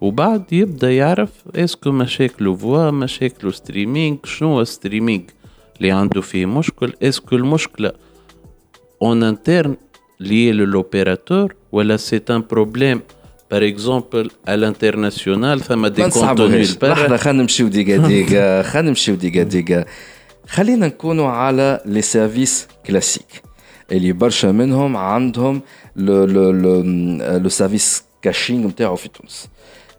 وبعد 0.01 0.53
يبدأ 0.53 0.91
يعرف 0.91 1.29
اسكو 1.55 1.91
مشاكله 1.91 2.55
فوا 2.55 2.91
مشاكله 2.91 3.51
ستريمينغ 3.51 4.17
شنو 4.23 4.63
ستريمينغ 4.63 5.23
اللي 5.77 5.91
عنده 5.91 6.21
فيه 6.21 6.45
مشكل 6.45 6.93
اسكو 7.03 7.35
المشكلة 7.35 7.91
اون 9.01 9.23
انترن 9.23 9.75
lié 10.23 10.53
l'opérateur 10.53 11.53
ولا 11.71 11.97
سي 11.97 12.21
ان 12.29 12.43
بروبليم 12.51 13.01
بار 13.51 13.67
اكزومبل 13.67 14.31
à 14.47 14.51
l'international 14.51 15.63
ثما 15.63 15.87
دي 15.87 16.09
كونتوني 16.09 16.61
لحظة 16.61 17.17
خلينا 17.17 17.41
نمشيو 17.41 17.67
ديكا 17.67 17.97
ديكا 18.07 18.61
خلينا 18.61 18.89
نمشيو 18.89 19.15
ديكا 19.15 19.43
ديكا 19.43 19.85
خلينا 20.47 20.87
نكونوا 20.87 21.27
على 21.27 21.81
لي 21.85 22.01
سيرفيس 22.01 22.67
كلاسيك 22.87 23.41
اللي 23.91 24.11
برشا 24.11 24.47
منهم 24.47 24.97
عندهم 24.97 25.61
لو 25.95 26.25
لو 26.25 26.51
لو 26.51 26.81
لو 27.37 27.49
سيرفيس 27.49 28.03
كاشينغ 28.21 28.67
نتاعو 28.67 28.95
في 28.95 29.09
تونس. 29.09 29.47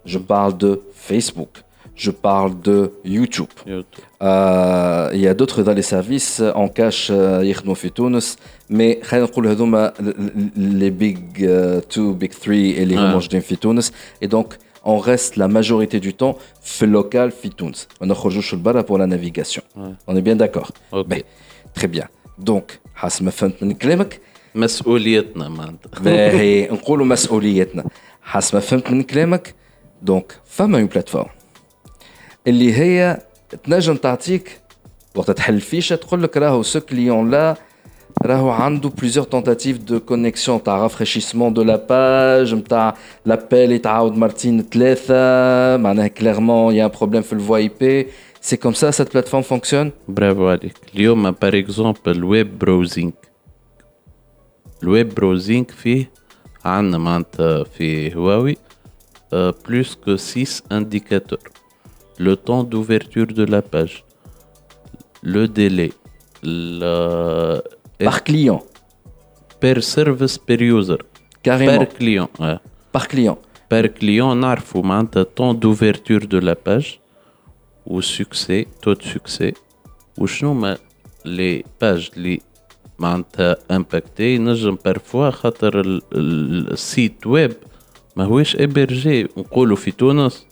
جو 0.05 0.19
بارل 0.19 0.57
دو 0.57 0.77
فيسبوك 0.95 1.49
je 1.97 2.11
parle 2.11 2.53
de 2.61 2.91
YouTube. 3.05 3.53
YouTube. 3.65 4.05
Euh, 4.21 5.09
il 5.13 5.21
y 5.21 5.27
a 5.27 5.33
d'autres 5.33 5.63
dans 5.63 5.73
les 5.73 5.87
services 5.95 6.41
en 6.55 6.67
cache 6.67 7.09
يخدموا 7.11 7.75
في 7.75 7.89
تونس 7.89 8.37
مي 8.69 9.03
خلينا 9.03 9.25
نقول 9.25 9.47
هذوما 9.47 9.93
les 10.57 10.91
big 11.03 11.39
uh, 11.39 11.81
two 11.93 12.13
big 12.23 12.33
three 12.33 12.79
اللي 12.79 12.95
هما 12.95 13.13
موجودين 13.13 13.41
في 13.41 13.55
تونس 13.55 13.91
et 14.23 14.27
donc 14.27 14.45
on 14.85 14.97
reste 14.97 15.35
la 15.37 15.47
majorité 15.47 15.99
du 15.99 16.13
temps 16.13 16.35
في 16.61 16.85
اللوكال 16.85 17.31
في 17.31 17.49
تونس 17.49 17.87
ما 18.01 18.07
نخرجوش 18.07 18.53
لبرا 18.53 18.81
pour 18.81 18.97
la 18.97 19.07
navigation. 19.07 19.61
Ouais. 19.77 19.81
On 20.07 20.15
est 20.15 20.21
bien 20.21 20.35
d'accord. 20.35 20.71
Okay. 20.91 21.07
Ben, 21.07 21.21
très 21.79 21.87
bien. 21.87 22.07
Donc 22.39 22.79
حسب 22.95 23.23
ما 23.23 23.31
فهمت 23.31 23.63
من 23.63 23.71
كلامك 23.71 24.19
مسؤوليتنا 24.55 25.49
معناتها 25.49 25.99
باهي 25.99 26.67
نقولوا 26.71 27.05
مسؤوليتنا 27.05 27.85
حسب 28.21 28.55
ما 28.55 28.61
فهمت 28.61 28.91
من 28.91 29.03
كلامك 29.03 29.55
دونك 30.01 30.39
فما 30.45 30.77
اون 30.77 30.85
بلاتفورم 30.85 31.29
اللي 32.47 32.73
هي 32.73 33.21
تنجم 33.63 33.95
تعطيك 33.95 34.59
وقت 35.15 35.31
تحل 35.31 35.53
الفيشه 35.53 35.95
تقول 35.95 36.23
لك 36.23 36.37
راهو 36.37 36.63
سو 36.63 36.79
كليون 36.79 37.31
لا 37.31 37.55
راهو 38.25 38.49
عنده 38.49 38.89
بليزيور 38.89 39.25
تونتاتيف 39.25 39.77
دو 39.77 39.99
كونيكسيون 39.99 40.63
تاع 40.63 40.77
رافريشيسمون 40.77 41.53
دو 41.53 41.61
لا 41.63 41.75
باج 41.75 42.55
نتاع 42.55 42.97
لابيل 43.25 43.71
يتعاود 43.71 44.17
مرتين 44.17 44.61
ثلاثه 44.61 45.13
معناها 45.77 46.07
كليرمون 46.07 46.75
يا 46.75 46.87
بروبليم 46.87 47.21
في 47.21 47.33
الفوا 47.33 47.57
اي 47.57 47.71
بي 47.79 48.07
سي 48.41 48.57
كوم 48.57 48.73
سا 48.73 48.91
سيت 48.91 49.13
بلاتفورم 49.13 49.43
فونكسيون 49.43 49.91
برافو 50.07 50.47
عليك 50.47 50.77
اليوم 50.95 51.31
بار 51.31 51.59
اكزومبل 51.59 51.99
الويب 52.07 52.59
بروزينغ 52.59 53.11
الويب 54.83 55.15
بروزينغ 55.15 55.65
فيه 55.65 56.09
عندنا 56.65 56.97
معناتها 56.97 57.63
في 57.63 58.15
هواوي 58.15 58.57
Euh, 59.32 59.52
plus 59.52 59.94
que 59.94 60.16
6 60.16 60.64
indicateurs. 60.70 61.38
Le 62.18 62.34
temps 62.34 62.64
d'ouverture 62.64 63.28
de 63.28 63.44
la 63.44 63.62
page, 63.62 64.04
le 65.22 65.46
délai, 65.46 65.92
la... 66.42 67.62
par 67.98 68.24
client, 68.24 68.60
per 69.60 69.82
service 69.82 70.36
per 70.36 70.60
user, 70.60 70.98
carrément, 71.44 71.78
par 71.78 71.88
client, 71.88 72.30
par 72.90 73.06
client, 73.06 73.38
par 73.68 73.84
client, 73.94 74.36
on 74.36 74.42
a 74.42 74.56
le 74.56 75.24
temps 75.24 75.54
d'ouverture 75.54 76.26
de 76.26 76.38
la 76.38 76.56
page, 76.56 77.00
ou 77.86 78.02
succès, 78.02 78.66
taux 78.82 78.96
de 78.96 79.02
succès, 79.04 79.54
ou 80.18 80.26
sinon 80.26 80.76
les 81.24 81.64
pages, 81.78 82.10
les 82.16 82.42
impactées, 83.68 84.40
parfois 84.82 85.32
euh, 85.62 86.00
le 86.12 86.76
site 86.76 87.24
web. 87.24 87.52
ما 88.20 88.26
هوش 88.26 88.56
ابرجي 88.56 89.22
نقولوا 89.22 89.76
في 89.76 89.90
تونس. 89.90 90.46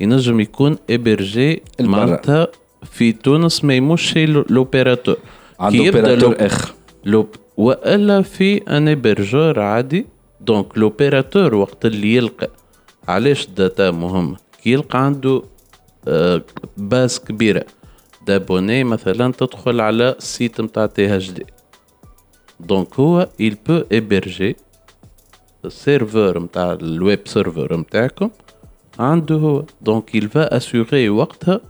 ينجم 0.00 0.40
يكون 0.40 0.78
ابرجي 0.90 1.62
معناتها 1.80 2.48
في 2.90 3.12
تونس 3.12 3.64
ما 3.64 3.74
يمش 3.74 4.16
لوبيراتور. 4.16 5.16
عنده 5.60 5.78
اوبيراتور 5.78 6.36
آخر. 6.38 6.74
لوب 7.04 7.28
وإلا 7.56 8.22
في 8.22 8.56
أن 8.56 8.88
ابرجور 8.88 9.60
عادي. 9.60 10.06
دونك 10.40 10.78
لوبيراتور 10.78 11.54
وقت 11.54 11.86
اللي 11.86 12.14
يلقى. 12.14 12.50
علاش 13.08 13.46
الداتا 13.46 13.90
مهمة؟ 13.90 14.36
كي 14.62 14.72
يلقى 14.72 15.04
عنده 15.04 15.42
باس 16.76 17.20
كبيرة. 17.20 17.64
دابوني 18.26 18.84
مثلا 18.84 19.32
تدخل 19.32 19.80
على 19.80 20.14
السيت 20.18 20.60
نتاع 20.60 20.86
تي 20.86 21.16
اتش 21.16 21.30
دي 21.30 21.46
دونك 22.60 23.00
هو 23.00 23.28
il 23.42 23.52
peut 23.52 23.84
héberger 23.94 24.54
السيرفر 25.65 26.39
نتاع 26.39 26.73
الويب 26.73 27.19
سيرفر 27.25 27.77
نتاعكم 27.77 28.29
عنده 28.99 29.35
هو 29.35 29.63
دونك 29.81 30.17
il 30.17 30.23
va 30.23 30.57
assurer 30.57 30.93
وقتها 30.93 31.61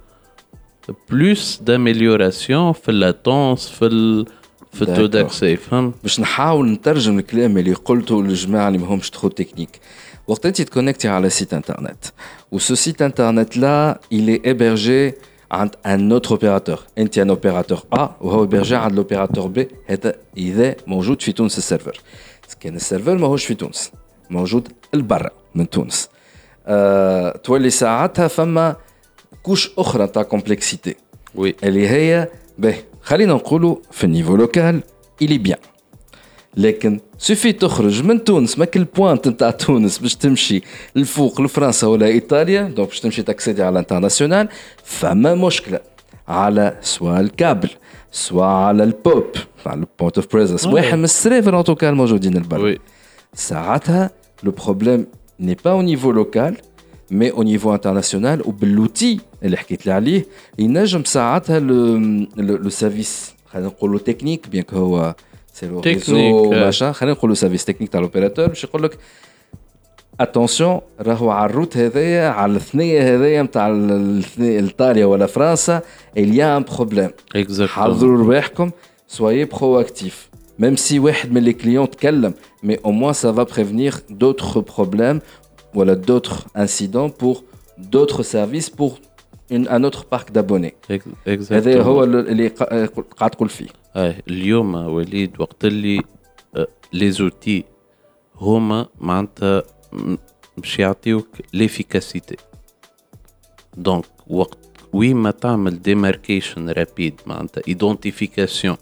بلوس 1.09 1.59
d'amélioration 1.59 2.71
في 2.71 2.89
اللاتونس 2.89 3.69
في 3.69 3.85
ال 3.85 4.25
في 4.73 4.81
التو 4.81 5.05
داكسي 5.05 5.55
فهم 5.55 5.93
باش 6.03 6.19
نحاول 6.19 6.71
نترجم 6.71 7.19
الكلام 7.19 7.57
اللي 7.57 7.73
قلته 7.73 8.23
للجماعه 8.23 8.67
اللي 8.67 8.77
ماهمش 8.79 9.09
تخو 9.09 9.27
تكنيك 9.27 9.79
وقت 10.27 10.45
انت 10.45 10.61
تكونكتي 10.61 11.07
على 11.07 11.29
سيت 11.29 11.53
انترنت 11.53 12.05
وسو 12.51 12.75
سيت 12.75 13.01
انترنت 13.01 13.57
لا 13.57 13.99
il 14.13 14.37
est 14.37 14.47
hébergé 14.47 15.13
عند 15.51 15.75
ان 15.85 16.11
اوتر 16.11 16.31
اوبيراتور 16.31 16.79
انت 16.97 17.17
ان 17.17 17.29
اوبيراتور 17.29 17.79
ا 17.93 18.15
وهو 18.21 18.47
hébergé 18.47 18.71
عند 18.71 18.91
الاوبيراتور 18.91 19.47
بي 19.47 19.67
هذا 19.85 20.15
اذا 20.37 20.75
موجود 20.87 21.21
في 21.21 21.31
تونس 21.31 21.57
السيرفر 21.57 22.01
كان 22.60 22.76
السيرفر 22.76 23.18
ماهوش 23.18 23.44
في 23.44 23.54
تونس 23.54 23.92
موجود 24.30 24.68
البرا 24.94 25.30
من 25.54 25.70
تونس 25.70 26.08
أه 26.66 27.36
تولي 27.36 27.70
ساعتها 27.70 28.28
فما 28.28 28.76
كوش 29.42 29.70
أخرى 29.78 30.06
تاع 30.06 30.22
كومبلكسيتي 30.22 30.94
وي 31.34 31.54
اللي 31.64 31.88
هي 31.88 32.28
به 32.58 32.74
خلينا 33.02 33.34
نقولوا 33.34 33.76
في 33.90 34.04
النيفو 34.04 34.36
لوكال 34.36 34.80
الي 35.22 35.38
بيان 35.38 35.58
لكن 36.56 37.00
سوفي 37.18 37.52
تخرج 37.52 38.02
من 38.02 38.24
تونس 38.24 38.58
ما 38.58 38.64
كل 38.64 38.84
بوانت 38.84 39.28
نتاع 39.28 39.50
تونس 39.50 39.98
باش 39.98 40.14
تمشي 40.14 40.62
لفوق 40.96 41.40
لفرنسا 41.40 41.86
ولا 41.86 42.06
ايطاليا 42.06 42.62
دونك 42.62 42.88
باش 42.88 43.00
تمشي 43.00 43.22
تاكسيدي 43.22 43.62
على 43.62 43.72
الانترناسيونال 43.72 44.48
فما 44.84 45.34
مشكله 45.34 45.80
على 46.28 46.76
سواء 46.82 47.20
الكابل 47.20 47.70
سواء 48.11 48.45
على 48.45 48.83
البوب 48.83 49.27
على 49.65 49.79
البوينت 49.79 50.17
اوف 50.17 50.33
بريزنس 50.33 50.65
واحد 50.65 50.97
من 50.97 51.03
السيرفر 51.03 51.59
ان 51.59 51.63
توكال 51.63 51.95
موجودين 51.95 52.37
البرا 52.37 52.59
وي 52.59 52.79
ساعتها 53.33 54.09
لو 54.43 54.51
بروبليم 54.51 55.07
ني 55.39 55.57
با 55.65 55.71
او 55.71 55.81
نيفو 55.81 56.11
لوكال 56.11 56.57
مي 57.11 57.31
او 57.31 57.43
نيفو 57.43 57.73
انترناسيونال 57.73 58.47
وبالوتي 58.47 59.19
اللي 59.43 59.57
حكيت 59.57 59.85
لي 59.85 59.91
عليه 59.91 60.25
ينجم 60.59 61.03
ساعتها 61.03 61.59
لو 61.59 61.97
لو 62.37 62.69
سيرفيس 62.69 63.33
خلينا 63.45 63.67
نقولوا 63.67 63.99
تكنيك 63.99 64.47
بيان 64.47 64.63
هو 64.73 65.15
c'est 65.53 65.67
le 65.67 65.81
Technique, 65.81 66.03
réseau 66.07 66.51
ouais. 66.51 66.71
machin 66.71 66.91
خلينا 66.91 67.15
نقولوا 67.15 67.35
service 67.35 67.65
technique 67.71 67.89
تاع 67.91 68.01
l'opérateur 68.01 68.49
باش 68.49 68.63
يقول 68.63 68.83
لك 68.83 68.97
اتونسيون 70.19 70.81
راهو 71.01 71.29
على 71.29 71.49
الروت 71.49 71.77
هذايا 71.77 72.29
على 72.29 72.55
الثنيه 72.55 73.15
هذايا 73.15 73.41
نتاع 73.43 73.67
ايطاليا 74.39 75.05
ولا 75.05 75.25
فرنسا 75.25 75.81
il 76.17 76.33
y 76.35 76.39
a 76.41 76.57
un 76.59 76.73
problème 76.73 77.11
Exactement. 77.37 77.67
حضروا 77.67 78.17
رواحكم 78.17 78.71
soyez 79.17 79.45
proactif 79.55 80.13
même 80.61 80.77
si 80.77 80.93
واحد 80.99 81.31
من 81.31 81.51
les 81.51 81.55
clients 81.55 81.89
تكلم 81.89 82.33
mais 82.65 82.77
au 82.83 82.91
moins 82.91 83.13
ça 83.13 83.31
va 83.31 83.45
prévenir 83.45 83.99
d'autres 84.09 84.61
problèmes 84.61 85.19
voilà 85.73 85.95
d'autres 85.95 86.45
incidents 86.55 87.09
pour 87.09 87.43
d'autres 87.77 88.23
services 88.23 88.69
pour 88.69 88.91
une, 89.51 89.67
un 89.67 89.83
autre 89.83 90.05
parc 90.05 90.31
d'abonnés 90.31 90.73
Ex- 90.91 91.51
هذا 91.51 91.81
هو 91.81 92.05
Exactement. 92.05 92.07
اللي 92.07 92.49
قا- 92.49 92.85
قاعد 93.17 93.31
تقول 93.31 93.49
فيه 93.49 93.67
آه 93.95 94.15
اليوم 94.29 94.75
وليد 94.75 95.31
وقت 95.39 95.65
اللي 95.65 96.01
لي 96.93 97.11
زوتي 97.11 97.63
هما 98.37 98.87
معناتها 98.99 99.63
م- 99.93 100.15
باش 100.57 100.79
يعطيوك 100.79 101.27
ليفيكاسيتي 101.53 102.35
دونك 103.77 104.05
وقت 104.27 104.57
وين 104.93 105.15
ما 105.17 105.31
تعمل 105.31 105.81
ديماركيشن 105.81 106.69
رابيد 106.69 107.21
معناتها 107.25 107.63
ايدونتيفيكاسيون 107.67 108.77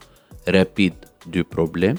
رابيد 0.49 0.93
دو 1.27 1.43
بروبليم 1.51 1.95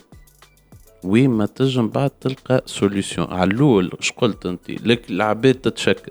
وين 1.05 1.31
ما 1.31 1.47
تنجم 1.47 1.89
بعد 1.89 2.11
تلقى 2.11 2.63
سوليسيون 2.67 3.27
على 3.33 3.51
الاول 3.55 3.91
اش 4.01 4.13
قلت 4.13 4.47
انت 4.47 4.71
لك 4.71 5.11
العباد 5.11 5.55
تتشكى 5.55 6.11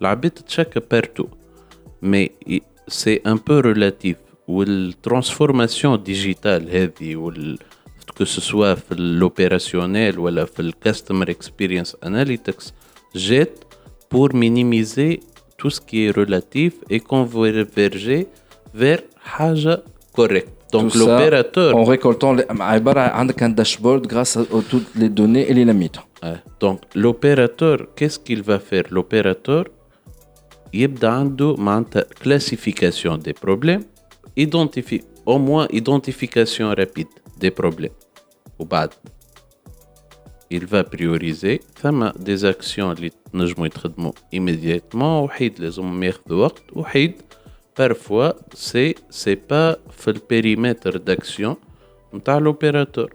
العباد 0.00 0.30
تتشكى 0.30 0.80
بارتو 0.90 1.26
مي 2.02 2.30
سي 2.88 3.16
ان 3.26 3.34
بو 3.36 3.58
ريلاتيف 3.60 4.16
والترانسفورماسيون 4.48 6.02
ديجيتال 6.02 6.70
هذه 6.76 7.16
وال 7.16 7.58
que 8.20 8.24
ce 8.24 8.40
soit 8.40 8.74
في 8.74 8.94
l'opérationnel 9.20 10.18
ولا 10.18 10.44
في 10.44 10.60
الكاستمر 10.60 11.30
اكسبيرينس 11.30 11.96
اناليتكس 12.04 12.72
جات 13.16 13.58
pour 14.14 14.28
minimiser 14.32 15.20
tout 15.62 15.70
ce 15.70 15.80
qui 15.80 15.98
est 16.06 16.16
relatif 16.16 16.72
et 16.90 17.00
converger 17.00 18.26
vers 18.74 19.00
حاجة 19.24 19.82
correcte. 20.16 20.48
Donc 20.72 20.90
Tout 20.92 20.98
ça 20.98 20.98
l'opérateur 20.98 21.76
en 21.76 21.84
récoltant 21.84 22.32
les- 22.38 22.46
عبارة 22.60 23.00
عندك 23.00 23.42
un 23.42 23.48
dashboard 23.60 24.06
grâce 24.06 24.36
à 24.36 24.40
à 24.40 24.60
toutes 24.70 24.90
les 24.96 25.08
données 25.08 25.46
et 25.50 25.54
les 25.54 25.64
limites 25.64 25.98
Ouais. 26.24 26.38
Donc 26.60 26.78
l'opérateur, 26.94 27.76
qu'est-ce 27.96 28.18
qu'il 28.26 28.42
va 28.42 28.58
faire 28.58 28.84
L'opérateur, 28.90 29.64
يبدا 30.74 31.08
عنده 31.08 31.54
معناتها 31.56 32.04
classification 32.24 33.16
des 33.28 33.32
problèmes, 33.46 33.84
identifie 34.36 35.02
au 35.26 35.38
moins 35.38 35.66
identification 35.80 36.66
rapide 36.80 37.08
des 37.42 37.50
problèmes. 37.60 37.96
وبعد. 38.61 38.89
Il 40.53 40.65
va 40.65 40.83
prioriser 40.83 41.59
ثم 41.81 42.09
des 42.09 42.43
actions 42.43 42.79
اللي 42.79 43.11
نجموا 43.33 43.65
يتخدموا 43.65 44.11
immédiatement 44.35 45.03
وحيد 45.03 45.59
لازم 45.59 46.03
ياخذوا 46.03 46.43
وقت 46.43 46.63
وحيد 46.73 47.21
parfois 47.81 48.33
c'est 48.55 48.95
c'est 49.09 49.39
pas 49.49 49.77
في 49.91 50.07
البيريمتر 50.07 50.97
d'action 50.97 51.55
نتاع 52.13 52.39
l'opérateur. 52.39 53.09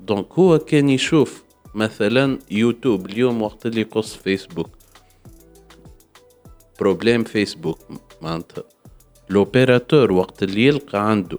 دونك 0.00 0.32
هو 0.32 0.58
كان 0.58 0.88
يشوف 0.88 1.44
مثلا 1.74 2.38
يوتيوب 2.50 3.06
اليوم 3.06 3.42
وقت 3.42 3.66
اللي 3.66 3.80
يقص 3.80 4.14
فيسبوك 4.16 4.68
بروبليم 6.80 7.24
فيسبوك 7.24 7.78
معناتها. 8.22 8.64
لوبيراتور 9.30 10.12
وقت 10.12 10.42
اللي 10.42 10.66
يلقى 10.66 11.10
عنده. 11.10 11.38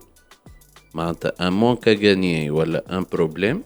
معناتها 0.95 1.33
ان 1.41 1.53
مونك 1.53 1.89
غانيي 1.89 2.51
ولا 2.51 2.99
ان 2.99 3.05
بروبليم 3.13 3.63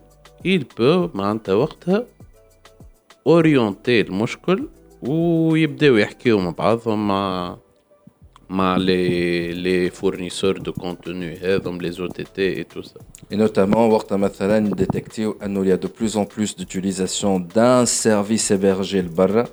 il 0.46 0.60
peut 0.60 1.14
معناتها 1.14 1.54
وقتها 1.54 2.06
اورينتي 3.26 4.00
المشكل 4.00 4.68
ويبداو 5.02 5.96
يحكيو 5.96 6.38
مع 6.38 6.50
بعضهم 6.50 7.08
مع 7.08 7.56
مع 8.50 8.76
لي 8.76 9.52
لي 9.52 9.90
فورنيسور 9.90 10.58
دو 10.58 10.72
كونتوني 10.72 11.36
هذم 11.36 11.78
لي 11.78 11.90
زو 11.90 12.06
تي 12.06 12.24
تي 12.24 12.56
اي 12.56 12.64
تو 12.64 12.82
سا 12.82 13.00
Et 13.32 13.36
notamment, 13.36 13.76
وقت 13.76 14.12
مثلا 14.12 14.70
détecter 14.74 15.44
انه 15.44 15.64
il 15.64 15.68
y 15.68 15.72
a 15.72 15.76
de 15.76 15.88
plus 15.88 16.16
en 16.16 16.24
plus 16.24 16.56
d'utilisation 16.56 17.40
d'un 17.40 17.86
service 17.86 18.50
hébergé 18.50 18.94
لبرا 18.94 19.40
آه 19.40 19.48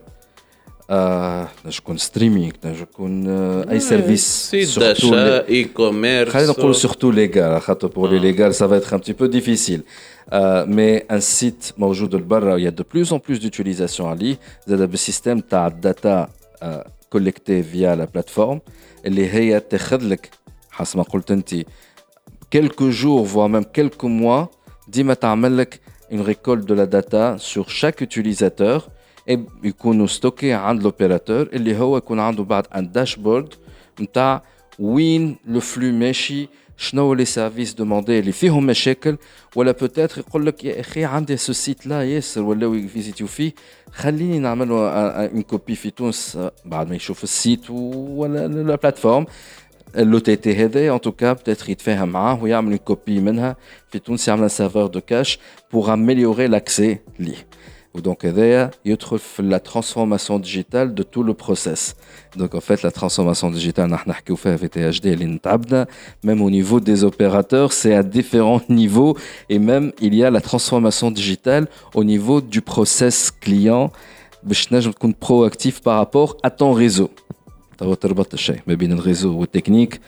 نجم 0.92 1.78
يكون 1.78 1.98
ستريمينغ 1.98 2.52
نجم 2.66 2.82
يكون 2.82 3.28
آه 3.28 3.72
اي 3.72 3.80
سيرفيس 3.80 4.50
سيت 4.52 4.80
داشا 4.80 5.48
اي 5.48 5.64
كوميرس 5.64 6.32
خلينا 6.32 6.50
نقول 6.50 6.76
surtout 6.76 7.12
légal 7.12 7.60
خاطر 7.60 7.90
pour 7.90 8.08
les 8.08 8.20
légales 8.20 8.54
ça 8.54 8.68
va 8.68 8.78
être 8.78 8.94
un 8.94 9.00
petit 9.00 9.14
peu 9.14 9.28
difficile 9.28 9.82
euh, 10.34 10.66
mais 10.68 11.06
un 11.10 11.20
site 11.20 11.74
موجود 11.78 12.16
لبرا 12.16 12.58
il 12.58 12.64
y 12.64 12.68
a 12.68 12.72
de 12.72 12.84
plus 12.84 13.12
en 13.12 13.20
plus 13.20 13.40
d'utilisation 13.40 14.02
عليه 14.02 14.40
زاد 14.68 14.90
بالسيستم 14.90 15.40
تاع 15.40 15.68
الداتا 15.68 16.30
كولكتي 17.10 17.64
فيا 17.64 17.96
لا 17.96 18.06
بلاتفورم 18.06 18.62
اللي 19.06 19.30
هي 19.30 19.60
تاخذ 19.60 20.04
لك 20.04 20.30
حسب 20.72 20.98
ما 20.98 21.04
قلت 21.04 21.32
انت 21.32 21.56
quelques 22.56 22.90
jours 22.90 23.26
voire 23.26 23.50
même 23.50 23.66
quelques 23.80 24.04
mois 24.04 24.48
ديما 24.88 25.14
تعمل 25.14 25.58
لك 25.58 25.80
une 26.12 26.22
récolte 26.22 26.66
de 26.66 26.74
la 26.74 26.86
data 26.86 27.36
sur 27.38 27.70
chaque 27.70 28.00
utilisateur 28.02 28.88
et 28.88 28.91
يكونوا 29.64 30.08
ستوكي 30.08 30.54
عند 30.54 30.88
l'opérateur 30.88 31.54
اللي 31.54 31.78
هو 31.78 31.98
يكون 31.98 32.20
عنده 32.20 32.44
بعد 32.44 32.66
un 32.66 32.98
dashboard 32.98 33.56
نتاع 34.02 34.44
وين 34.80 35.36
لو 35.48 35.60
فلو 35.60 35.92
ماشي 35.92 36.48
شنو 36.78 37.14
لي 37.14 37.26
سيرفيس 37.26 37.74
دوموندي 37.74 38.20
اللي 38.20 38.32
فيهم 38.32 38.66
مشاكل 38.66 39.18
ولا 39.56 39.72
بوتيتر 39.72 40.20
يقول 40.20 40.46
لك 40.46 40.64
يا 40.66 40.80
اخي 40.80 41.06
عندي 41.06 41.38
سو 41.38 41.54
سيت 41.54 41.88
لا 41.88 42.04
ياسر 42.04 42.42
ولاو 42.42 42.74
يفيزيتيو 42.74 43.28
فيه 43.28 43.54
خليني 43.92 44.40
نعملوا 44.40 44.90
اون 45.26 45.42
كوبي 45.42 45.76
في 45.76 45.90
تونس 45.90 46.36
آه، 46.36 46.52
بعد 46.66 46.90
ما 46.90 46.96
يشوف 46.96 47.24
السيت 47.24 47.70
ولا 47.70 48.48
لا 48.48 48.76
بلاتفورم 48.76 49.26
لو 49.96 50.20
تي 50.20 50.36
تي 50.36 50.56
هذا 50.56 50.94
ان 50.94 51.02
توكا 51.02 51.34
بتاتر 51.34 51.70
يتفاهم 51.70 52.10
معاه 52.10 52.44
ويعمل 52.44 52.70
اون 52.70 52.78
كوبي 52.78 53.20
منها 53.20 53.56
في 53.92 54.00
تونس 54.00 54.28
يعمل 54.28 54.52
سيرفور 54.52 54.88
دو 54.88 55.02
كاش 55.02 55.40
بور 55.74 55.96
امéliorer 55.96 56.52
l'accès 56.52 56.98
ليه 57.20 57.48
donc, 58.01 58.21
il 58.25 58.39
y 58.39 58.53
a 58.55 58.71
la 59.39 59.61
transformation 59.61 60.39
digitale 60.39 60.95
de 60.95 61.03
tout 61.03 61.23
le 61.23 61.35
process. 61.35 61.95
Donc, 62.37 62.55
en 62.55 62.61
fait, 62.61 62.83
la 62.83 62.91
transformation 62.91 63.51
digitale, 63.51 63.95
même 66.25 66.43
au 66.43 66.51
niveau 66.51 66.81
des 66.81 67.05
opérateurs, 67.05 67.73
c'est 67.73 67.95
à 67.95 68.03
différents 68.03 68.63
niveaux. 68.71 69.17
Et 69.51 69.59
même, 69.59 69.93
il 70.01 70.15
y 70.15 70.25
a 70.25 70.31
la 70.31 70.41
transformation 70.41 71.11
digitale 71.11 71.69
au 71.95 72.03
niveau 72.03 72.41
du 72.41 72.63
process 72.63 73.31
client. 73.31 73.93
Je 74.49 74.89
compte 74.91 75.17
proactif 75.17 75.83
par 75.83 75.99
rapport 75.99 76.39
à 76.43 76.51
ton 76.51 76.73
réseau. 76.73 77.11
Mais 78.67 78.77
bien 78.77 78.89
le 78.89 79.01
réseau 79.01 79.35
ou 79.35 79.47
technique. 79.47 80.01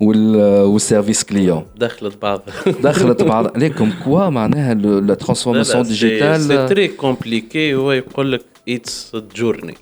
والسيرفيس 0.00 1.24
كليون 1.24 1.66
دخلت 1.76 2.22
بعضها 2.22 2.54
دخلت 2.82 3.22
بعض 3.22 3.58
ليكم 3.58 3.92
كوا 4.04 4.28
معناها 4.28 4.74
لا 4.74 5.14
ترانسفورماسيون 5.14 5.84
سي 5.84 5.90
ديجيتال 5.90 6.68
تري 6.68 6.88
كومبليكي 6.88 7.74
هو 7.74 7.92
يقول 7.92 8.32
لك 8.32 8.44
اتس 8.68 9.16
جورني 9.36 9.74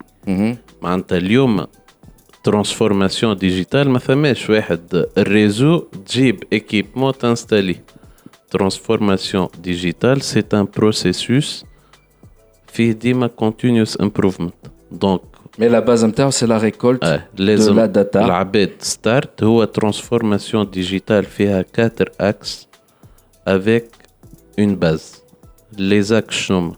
معناتها 0.83 1.19
اليوم 1.19 1.67
ترانسفورماسيون 2.45 3.37
ديجيتال 3.37 3.91
ما 3.91 3.99
ثماش 3.99 4.51
واحد 4.51 5.07
الريزو 5.19 5.79
تجيب 5.79 6.43
ايكيبمون 6.53 7.13
تنستالي 7.19 7.77
ترانسفورماسيون 8.51 9.49
ديجيتال 9.63 10.23
سي 10.23 10.45
ان 10.55 10.69
بروسيسوس 10.77 11.65
فيه 12.67 12.93
ديما 12.93 13.27
كونتينيوس 13.27 14.01
امبروفمنت 14.01 14.55
دونك 14.93 15.21
مي 15.60 15.68
لا 15.68 15.80
باز 15.80 16.06
نتاعو 16.06 16.30
سي 16.32 16.46
لا 16.46 16.58
ريكولت 16.58 17.04
اه 17.04 17.28
لازم 17.38 17.76
la 17.76 17.90
data. 17.98 18.16
العباد 18.16 18.72
ستارت 18.80 19.44
هو 19.44 19.64
ترانسفورماسيون 19.64 20.70
ديجيتال 20.72 21.26
فيها 21.26 21.66
4 21.78 21.92
اكس 22.20 22.68
افيك 23.48 23.90
اون 24.60 24.76
باز 24.76 25.22
لي 25.78 26.02
زاكس 26.02 26.36
شنو 26.36 26.76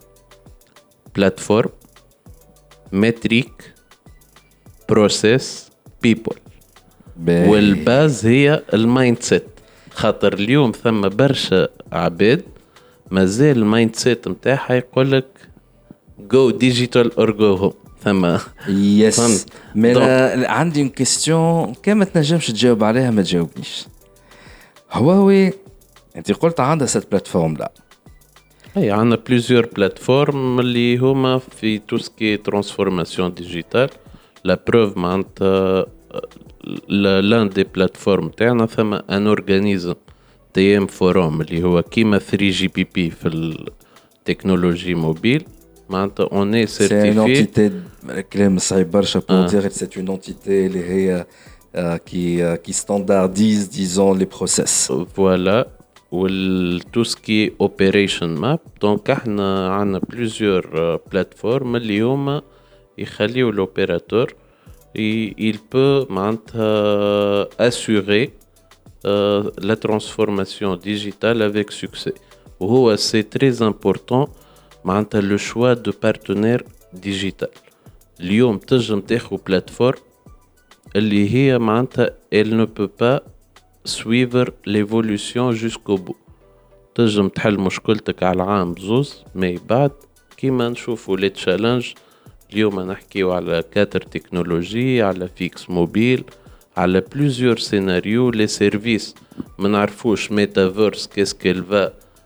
بلاتفورم 1.16 1.70
متريك 2.92 3.74
بروسيس 4.88 5.70
بيبل 6.02 6.36
والباز 7.26 8.26
هي 8.26 8.62
المايند 8.74 9.22
سيت 9.22 9.46
خاطر 9.90 10.32
اليوم 10.32 10.72
ثم 10.72 11.08
برشا 11.08 11.68
عباد 11.92 12.42
مازال 13.10 13.56
المايند 13.56 13.96
سيت 13.96 14.28
نتاعها 14.28 14.74
يقول 14.74 15.12
لك 15.12 15.26
جو 16.18 16.50
ديجيتال 16.50 17.16
اور 17.16 17.30
جو 17.30 17.54
هوم 17.54 17.72
ثم 18.03 18.37
يس. 18.67 19.45
مي 19.75 19.93
عندي 20.45 20.81
اون 20.81 20.89
كيستيون 20.89 21.73
كان 21.83 21.97
ما 21.97 22.05
تنجمش 22.05 22.47
تجاوب 22.47 22.83
عليها 22.83 23.11
ما 23.11 23.21
تجاوبنيش. 23.21 23.85
هواوي 24.91 25.53
أنت 26.15 26.31
قلت 26.31 26.59
عندها 26.59 26.87
سيت 26.87 27.11
بلاتفورم 27.11 27.53
لا. 27.53 27.71
إي 28.77 28.91
عندنا 28.91 29.15
بليزيور 29.27 29.65
بلاتفورم 29.65 30.59
اللي 30.59 30.97
هما 30.97 31.37
في 31.37 31.79
تو 31.79 31.97
سكي 31.97 32.37
ترانسفورماسيون 32.37 33.33
ديجيتال 33.33 33.89
لا 34.43 34.59
بروف 34.67 34.97
معناتها 34.97 35.85
لأن 36.89 37.49
دي 37.49 37.63
بلاتفورم 37.63 38.29
تاعنا 38.29 38.65
ثم 38.65 38.93
ان 38.93 39.27
اورغانيزم 39.27 39.93
تي 40.53 40.77
ام 40.77 40.87
فوروم 40.87 41.41
اللي 41.41 41.63
هو 41.63 41.81
كيما 41.81 42.17
3 42.17 42.49
جي 42.49 42.67
بي 42.67 42.87
بي 42.95 43.09
في 43.09 43.27
التكنولوجي 43.27 44.95
موبيل 44.95 45.43
C'est 46.67 47.09
une 47.09 47.19
entité, 47.19 47.71
euh, 48.09 48.21
pour 49.27 49.35
ah. 49.35 49.45
dire, 49.45 49.63
c'est 49.71 49.95
une 49.95 50.09
entité 50.09 50.69
euh, 50.73 51.23
euh, 51.75 51.97
qui, 52.57 52.73
standardise, 52.73 53.69
disons, 53.69 54.13
les 54.13 54.25
process. 54.25 54.91
Voilà. 55.15 55.67
Tout 56.91 57.05
ce 57.05 57.15
qui 57.15 57.43
est 57.43 57.53
Operation 57.59 58.27
Map. 58.27 58.59
Donc, 58.79 59.09
on 59.25 59.39
a 59.93 59.99
plusieurs 60.01 60.99
plateformes. 61.09 61.77
L'IOMA, 61.77 62.43
l'opérateur. 63.51 64.27
Il 64.93 65.59
peut 65.69 66.05
euh, 66.55 67.45
assurer 67.57 68.33
la 69.03 69.75
transformation 69.79 70.75
digitale 70.75 71.41
avec 71.41 71.71
succès. 71.71 72.13
Oh, 72.59 72.95
c'est 72.97 73.29
très 73.29 73.61
important. 73.61 74.27
le 74.84 75.36
choix 75.36 75.74
de 75.74 75.90
partenaire 75.90 76.62
digital. 76.92 77.50
اليوم 78.20 78.58
تنجم 78.58 79.00
تاخذ 79.00 79.36
plateforme 79.36 79.98
اللي 80.96 81.30
هي 81.34 81.58
elle 82.32 82.56
ne 82.56 82.64
peut 82.64 82.92
pas 83.02 83.20
suivre 83.84 84.46
l'évolution 84.66 85.52
jusqu'au 85.52 85.98
bout 85.98 86.16
تنجم 86.94 87.28
تحل 87.28 87.58
مشكلتك 87.60 88.22
على 88.22 88.42
عام 88.42 88.74
زوز 88.78 89.24
مي 89.34 89.58
بعد 89.68 89.90
كيما 90.36 90.68
نشوفوا 90.68 91.16
لي 91.16 91.28
تشالنج 91.28 91.92
اليوم 92.52 92.80
نحكيو 92.80 93.32
على 93.32 93.64
كاتر 93.72 94.00
تكنولوجي 94.00 95.02
على 95.02 95.28
فيكس 95.28 95.70
موبيل 95.70 96.24
على 96.76 97.00
بلوزيور 97.00 97.58
سيناريو 97.58 98.30
لي 98.30 98.46
سيرفيس 98.46 99.14
ما 99.58 99.68
نعرفوش 99.68 100.32
ميتافيرس 100.32 101.06
كيس 101.06 101.34
كيل 101.34 101.64
فا 101.64 101.92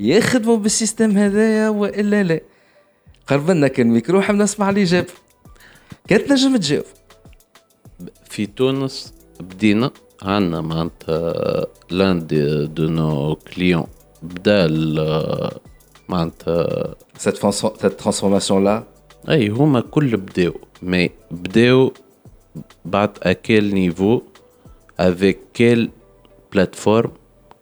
يخدموا 0.00 0.56
بالسيستم 0.56 1.18
هذايا 1.18 1.68
وإلا 1.68 2.22
لا. 2.22 2.40
قرب 3.26 3.50
لنا 3.50 3.68
كان 3.68 3.86
ميكرو 3.86 4.20
حاب 4.20 4.36
نسمع 4.36 4.70
الاجابه 4.70 5.08
كانت 6.08 6.32
نجم 6.32 6.56
تجاوب 6.56 6.84
في 8.30 8.46
تونس 8.46 9.14
بدينا 9.40 9.90
عندنا 10.22 10.60
معناتها 10.60 11.66
لأن 11.90 12.26
دي 12.26 12.66
دو 12.66 12.88
نو 12.88 13.36
كليون. 13.36 13.86
بدا 14.22 14.68
معناتها 16.08 16.94
سيت 17.18 17.36
ترانسفورماسيون 17.36 18.64
لا 18.64 18.84
أي 19.28 19.48
هما 19.48 19.80
كل 19.80 20.16
بداو. 20.16 20.52
مي 20.82 21.10
بداو 21.30 21.92
بعد 22.84 23.10
اكيل 23.22 23.74
نيفو 23.74 24.22
افيك 25.00 25.38
كيل 25.54 25.90
بلاتفورم 26.52 27.12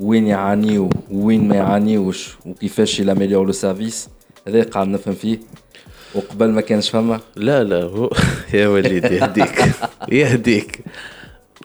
وين 0.00 0.26
يعانيو 0.26 0.90
وين 1.10 1.48
ما 1.48 1.56
يعانيوش 1.56 2.36
وكيفاش 2.46 3.00
يلاميليور 3.00 3.46
لو 3.46 3.52
سيرفيس 3.52 4.08
هذا 4.48 4.62
قاعد 4.62 4.88
نفهم 4.88 5.14
فيه 5.14 5.38
وقبل 6.14 6.50
ما 6.50 6.60
كانش 6.60 6.90
فما 6.90 7.20
لا 7.36 7.64
لا 7.64 7.82
هو 7.82 8.10
يا 8.54 8.68
وليدي 8.68 9.14
يهديك 9.14 9.64
يهديك 10.12 10.84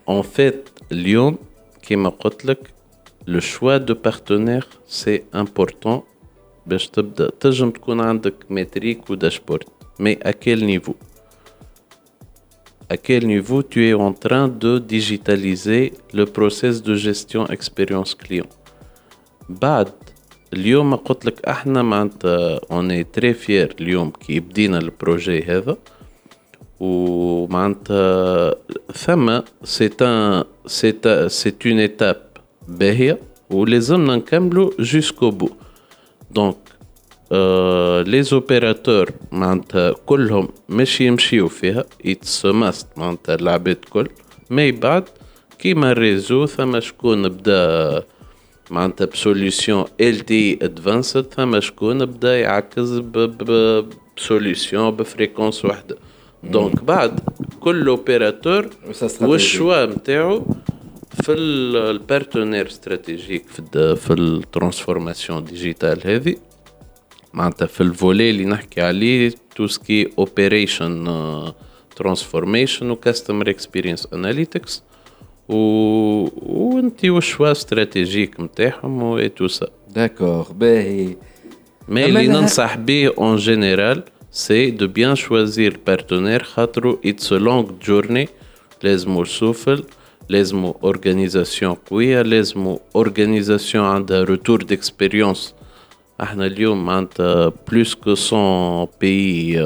اون 0.10 0.22
فيت 0.22 0.70
اليوم 0.92 1.38
كيما 1.82 2.10
قلت 2.10 2.46
لك 2.46 2.74
لو 3.28 3.40
شوا 3.40 3.78
دو 3.78 3.94
بارتنير 3.94 4.68
سي 4.88 5.24
امبورطون 5.36 6.02
باش 6.68 6.88
تبدا 6.88 7.30
تنجم 7.40 7.70
تكون 7.70 8.02
عندك 8.02 8.34
متريك 8.50 9.10
وداشبورد 9.10 9.64
مي 10.00 10.16
à 10.16 10.32
quel 10.34 10.60
niveau 10.66 10.94
à 12.90 12.98
quel 12.98 13.26
niveau 13.26 13.64
tu 13.64 13.80
es 13.90 13.94
en 13.94 14.14
train 14.14 14.48
de 14.48 14.80
digitaliser 14.80 15.94
le 16.14 16.26
process 16.26 16.76
de 16.84 16.96
gestion 16.96 17.44
expérience 17.48 18.14
client 18.16 18.50
بعد 19.50 19.88
اليوم 20.54 20.96
قلت 20.96 21.26
لك 21.26 21.46
احنا 21.46 21.82
معناتها 21.82 22.60
اوني 22.72 23.04
تري 23.04 23.34
فيير 23.34 23.76
اليوم 23.82 24.10
كي 24.10 24.40
بدينا 24.40 24.78
البروجي 24.78 25.44
هذا 25.44 25.78
ومعناتها 26.80 28.56
ثم 28.94 29.40
سي 29.64 29.90
ان 30.02 30.44
سي 30.66 30.94
سي 31.28 31.54
اون 31.66 31.80
ايتاب 31.80 32.22
باهيه 32.68 33.20
ولازمنا 33.50 34.16
نكملوا 34.16 34.72
جوسكو 34.80 35.30
بو 35.32 35.50
دونك 36.32 36.58
لي 38.11 38.23
زوبيراتور 38.23 39.11
معناتها 39.33 39.93
كلهم 40.07 40.49
مش 40.69 41.01
يمشيو 41.01 41.49
فيها 41.49 41.85
اتس 42.07 42.47
ماست 42.47 42.87
معناتها 42.97 43.35
العباد 43.35 43.79
كل. 43.91 44.09
مي 44.51 44.73
بعد 44.73 45.05
كيما 45.59 45.93
الريزو 45.93 46.47
ثم 46.47 46.81
شكون 46.81 47.29
بدا 47.29 48.03
معناتها 48.71 49.05
بسوليسيون 49.05 49.85
ال 50.01 50.21
تي 50.21 50.59
ادفانسد 50.63 51.35
ثم 51.35 51.61
شكون 51.61 52.07
بدا 52.07 52.41
يعكز 52.41 52.99
بسوليسيون 52.99 54.91
بفريكونس 54.91 55.65
واحدة. 55.65 55.97
دونك 56.43 56.85
بعد 56.85 57.21
كل 57.61 57.89
اوبيراتور 57.89 58.69
والشوا 59.21 59.87
نتاعو 59.87 60.47
في 61.23 61.33
البارتنير 61.33 62.67
استراتيجيك 62.67 63.45
في 63.49 63.97
في 63.97 64.13
الترانسفورماسيون 64.13 65.45
ديجيتال 65.45 66.01
هذه. 66.05 66.37
معناتها 67.37 67.67
في 67.67 67.81
الفولي 67.81 68.31
اللي 68.31 68.45
نحكي 68.45 68.81
عليه 68.81 69.33
تو 69.57 69.67
سكي 69.67 70.11
اوبريشن 70.19 71.05
ترانسفورميشن 71.97 72.91
وكاستمر 72.91 73.51
اكسبيرينس 73.51 74.09
اناليتكس 74.13 74.83
و 75.49 75.57
وانت 76.37 77.05
وشوا 77.05 77.53
استراتيجيك 77.53 78.41
نتاعهم 78.41 79.03
و 79.03 79.27
تو 79.27 79.49
سا 79.49 79.67
داكور 79.95 80.53
باهي. 80.53 81.17
مي 81.89 82.05
اللي 82.05 82.27
ننصح 82.27 82.77
به 82.77 83.11
اون 83.19 83.37
جينيرال 83.37 84.03
سي 84.31 84.71
دو 84.71 84.87
بيان 84.87 85.15
شوازير 85.15 85.73
البارتنير 85.73 86.43
خاطرو 86.43 87.01
اتس 87.05 87.33
لونغ 87.33 87.71
جورني 87.87 88.29
لازمو 88.83 89.25
سوفل 89.25 89.85
لازمو 90.29 90.77
اورغانيزاسيون 90.85 91.75
قوية 91.75 92.23
لازمو 92.23 92.81
اورغانيزاسيون 92.97 93.85
عندها 93.85 94.25
روتور 94.25 94.63
ديكسبيريونس 94.63 95.55
احنا 96.22 96.46
اليوم 96.46 96.86
معناتها 96.86 97.52
بلوس 97.72 97.96
كو 97.96 98.16
100 98.32 98.88
بي 99.02 99.58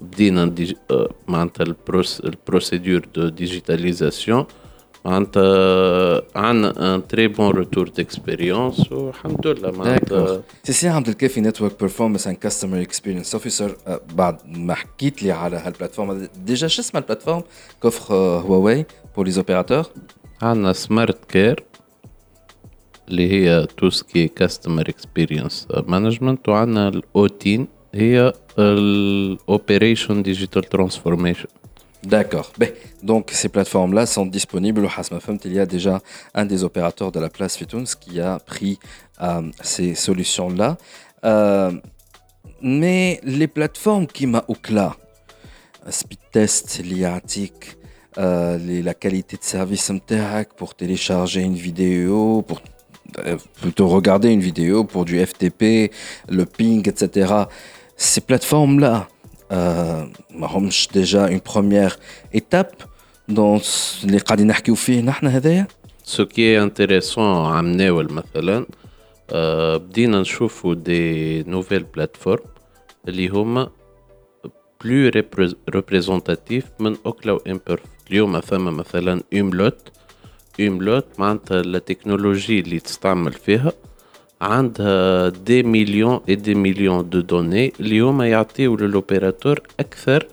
بدينا 0.00 0.54
معناتها 1.28 1.64
البروسيدور 2.24 3.06
دو 3.14 3.28
ديجيتاليزاسيون 3.28 4.46
معناتها 5.04 6.22
عندنا 6.36 6.94
ان 6.94 7.06
تري 7.06 7.28
بون 7.28 7.50
روتور 7.50 7.88
ديكسبيريونس 7.88 8.92
والحمد 8.92 9.46
لله 9.46 9.70
معناتها 9.70 10.42
سي 10.64 10.72
سي 10.72 10.88
عبد 10.88 11.08
الكافي 11.08 11.40
نتورك 11.40 11.80
بيرفورمانس 11.80 12.26
اند 12.26 12.36
كاستمر 12.36 12.80
اكسبيرينس 12.80 13.34
اوفيسر 13.34 13.76
بعد 14.14 14.36
ما 14.46 14.74
حكيت 14.74 15.22
لي 15.22 15.32
على 15.32 15.56
هالبلاتفورم 15.56 16.28
ديجا 16.46 16.66
شو 16.66 16.82
اسمها 16.82 17.02
البلاتفورم 17.02 17.42
كوفر 17.82 18.14
هواوي 18.14 18.86
بور 19.16 19.24
لي 19.24 19.30
زوبيراتور 19.30 19.84
عندنا 20.42 20.72
سمارت 20.72 21.24
كير 21.24 21.64
اللي 23.08 23.32
هي 23.32 23.66
توسكي 23.76 24.28
كاستمر 24.28 24.88
اكسبيرينس 24.88 25.68
مانجمنت 25.86 26.48
وعندنا 26.48 26.88
الاوتين 26.88 27.68
هي 27.94 28.32
الاوبريشن 28.58 30.22
ديجيتال 30.22 30.64
ترانسفورميشن 30.64 31.48
D'accord. 32.04 32.52
Ben, 32.58 32.70
donc 33.02 33.30
ces 33.32 33.48
plateformes-là 33.48 34.04
sont 34.04 34.26
disponibles. 34.26 34.86
Il 35.44 35.52
y 35.54 35.58
a 35.58 35.64
déjà 35.64 36.00
un 36.34 36.44
des 36.44 36.62
opérateurs 36.62 37.10
de 37.12 37.18
la 37.18 37.30
place 37.30 37.56
Fitouns 37.56 37.90
qui 37.98 38.20
a 38.20 38.38
pris 38.38 38.78
euh, 39.22 39.50
ces 39.62 39.94
solutions-là. 39.94 40.76
Euh, 41.24 41.72
mais 42.60 43.20
les 43.22 43.46
plateformes 43.46 44.06
qui 44.06 44.26
m'a 44.26 44.44
là, 44.70 44.96
speed 45.88 46.18
test, 46.30 46.80
l'IATIC, 46.84 47.76
euh, 48.18 48.82
la 48.82 48.94
qualité 48.94 49.36
de 49.36 49.42
service 49.42 49.90
pour 50.56 50.74
télécharger 50.74 51.40
une 51.40 51.54
vidéo, 51.54 52.42
pour 52.42 52.60
plutôt 53.60 53.88
regarder 53.88 54.30
une 54.30 54.40
vidéo, 54.40 54.84
pour 54.84 55.04
du 55.04 55.24
FTP, 55.24 55.92
le 56.28 56.44
ping, 56.44 56.88
etc. 56.88 57.44
Ces 57.96 58.20
plateformes-là, 58.20 59.08
euh, 59.52 60.04
déjà 60.92 61.28
une 61.28 61.40
première 61.40 61.98
étape 62.32 62.82
dans 63.28 63.60
les 64.04 64.20
Ce 66.04 66.22
qui 66.22 66.42
est 66.44 66.56
intéressant 66.56 67.46
à 67.46 67.58
amener, 67.58 67.90
مثلا 67.90 68.66
بدينا 69.32 70.20
نشوفوا 70.20 70.74
des 70.74 71.44
nouvelles 71.46 71.86
plateformes 71.86 72.48
اللي 73.08 73.28
هما 73.28 73.70
plus 74.84 75.10
représentatifs 75.76 76.80
من 76.80 76.96
اوكلا 77.06 77.32
وامبرفكت 77.32 78.10
اليوم 78.10 78.40
ثم 78.40 78.76
مثلا 78.76 79.22
املوت 79.34 79.90
املوت 80.60 81.04
معناتها 81.18 81.62
لا 81.62 81.78
تكنولوجي 81.78 82.60
اللي 82.60 82.80
تستعمل 82.80 83.32
فيها 83.32 83.72
عندها 84.40 85.28
دي 85.28 85.62
مليون 85.62 86.20
اي 86.28 86.34
دي 86.34 86.54
مليون 86.54 87.10
دو 87.10 87.20
دوني 87.20 87.72
اليوم 87.80 88.22
يعطيو 88.22 88.76
للوبيراتور 88.76 89.60
اكثر 89.80 90.26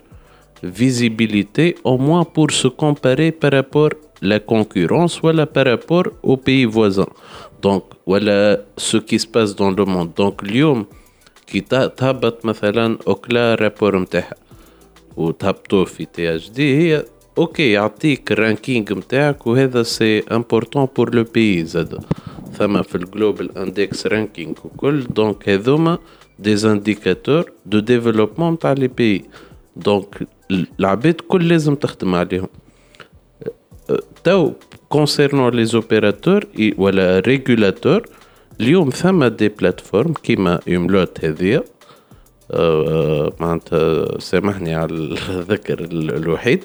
visibilité 0.64 1.76
au 1.84 1.98
moins 1.98 2.24
pour 2.24 2.52
se 2.52 2.68
comparer 2.68 3.32
par 3.32 3.52
rapport 3.52 3.92
à 3.94 4.26
la 4.32 4.40
concurrence 4.40 5.22
ou 5.24 5.46
par 5.46 5.66
rapport 5.66 6.08
aux 6.22 6.38
pays 6.38 6.66
voisins. 6.66 7.14
Donc, 7.62 7.84
voilà 8.06 8.58
ce 8.78 8.98
qui 8.98 9.18
se 9.20 9.28
passe 9.28 9.56
dans 9.56 9.72
le 9.72 9.86
monde. 9.86 10.14
Donc, 10.16 10.44
اليوم 10.44 10.86
كي 11.48 11.60
تهبط 11.98 12.46
مثلا 12.46 12.98
اوكلا 13.08 13.56
رابور 13.56 14.00
نتاعها 14.00 14.36
وتهبطوه 15.18 15.86
في 15.86 16.06
تي 16.06 16.36
اش 16.36 16.50
دي 16.50 16.78
هي 16.78 17.06
أوكي 17.39 17.73
يعطيك 17.73 18.33
الرانكينج 18.33 18.93
نتاعك 18.93 19.47
وهذا 19.47 19.83
سي 19.83 20.19
امبورطون 20.33 20.89
بور 20.97 21.15
لو 21.15 21.25
بي 21.25 21.65
زاد 21.65 21.99
ثم 22.59 22.83
في 22.83 22.95
الجلوبال 22.95 23.59
اندكس 23.59 24.07
رانكينغ 24.07 24.55
وكل 24.65 25.05
دونك 25.05 25.49
هذوما 25.49 25.99
دي 26.39 26.57
زانديكاتور 26.57 27.53
دو 27.67 27.79
ديفلوبمون 27.79 28.53
نتاع 28.53 28.73
لي 28.73 28.89
بي 28.89 29.25
دونك 29.77 30.29
العباد 30.51 31.15
كل 31.29 31.49
لازم 31.49 31.75
تخدم 31.75 32.15
عليهم 32.15 32.49
تو 34.25 34.53
كونسيرنون 34.89 35.55
لي 35.55 35.65
زوبيراتور 35.65 36.45
ولا 36.79 37.19
ريغولاتور 37.19 38.03
اليوم 38.61 38.91
ثم 38.91 39.25
دي 39.25 39.49
بلاتفورم 39.49 40.13
كيما 40.13 40.61
يملوت 40.67 41.25
هذيا 41.25 41.63
معناتها 43.41 44.19
سامحني 44.19 44.75
على 44.75 44.93
الذكر 44.93 45.85
الوحيد 45.91 46.65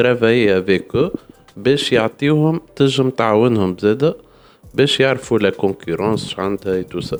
avec 0.00 0.94
eux 0.94 1.10
باش 1.56 1.92
يعطيوهم 1.92 2.60
تنجم 2.76 3.10
تعاونهم 3.10 3.76
زادا 3.78 4.14
باش 4.74 5.00
يعرفوا 5.00 5.38
لا 5.38 5.50
كونكورونس 5.50 6.34
عندها 6.38 6.74
اي 6.74 6.82
تو 6.82 7.00
سا 7.00 7.18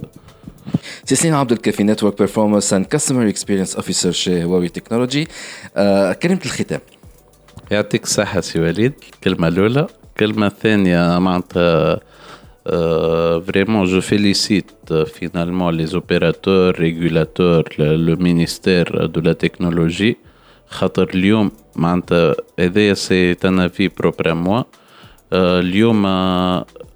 سيسليم 1.04 1.34
عبد 1.34 1.52
الكافي 1.52 1.82
نتورك 1.82 2.18
بيرفورمانس 2.18 2.72
اند 2.72 2.86
كاستمر 2.86 3.28
اكسبيرينس 3.28 3.76
اوفيسر 3.76 4.10
شي 4.10 4.44
هواوي 4.44 4.68
تكنولوجي. 4.68 5.28
كلمة 6.22 6.40
الختام. 6.44 6.80
يعطيك 7.70 8.04
الصحة 8.04 8.40
سي 8.40 8.60
وليد. 8.60 8.92
الكلمة 9.14 9.48
الأولى. 9.48 9.86
الكلمة 10.08 10.46
الثانية 10.46 11.18
معناتها 11.18 12.00
فريمون 13.46 13.84
جو 13.84 14.00
فيليسيت 14.00 14.92
فينالمون 14.92 15.74
لي 15.74 15.86
زوبيراتور 15.86 16.80
ريغولاتور 16.80 17.64
لو 17.78 18.16
مينيستير 18.16 19.06
دو 19.06 19.20
لا 19.20 19.32
تكنولوجي 19.32 20.16
خاطر 20.68 21.10
اليوم 21.14 21.50
معناتها 21.77 22.35
هذايا 22.59 22.93
سي 22.93 23.33
تنافي 23.33 23.87
بروبر 23.87 24.33
موا 24.33 24.63
اليوم 25.33 26.01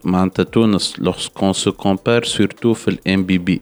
معناتها 0.04 0.44
تونس 0.44 0.94
lorsqu'on 1.02 1.54
se 1.54 1.70
compare 1.70 2.26
surtout 2.26 2.72
في 2.72 2.88
الام 2.88 3.24
بي 3.24 3.38
بي 3.38 3.62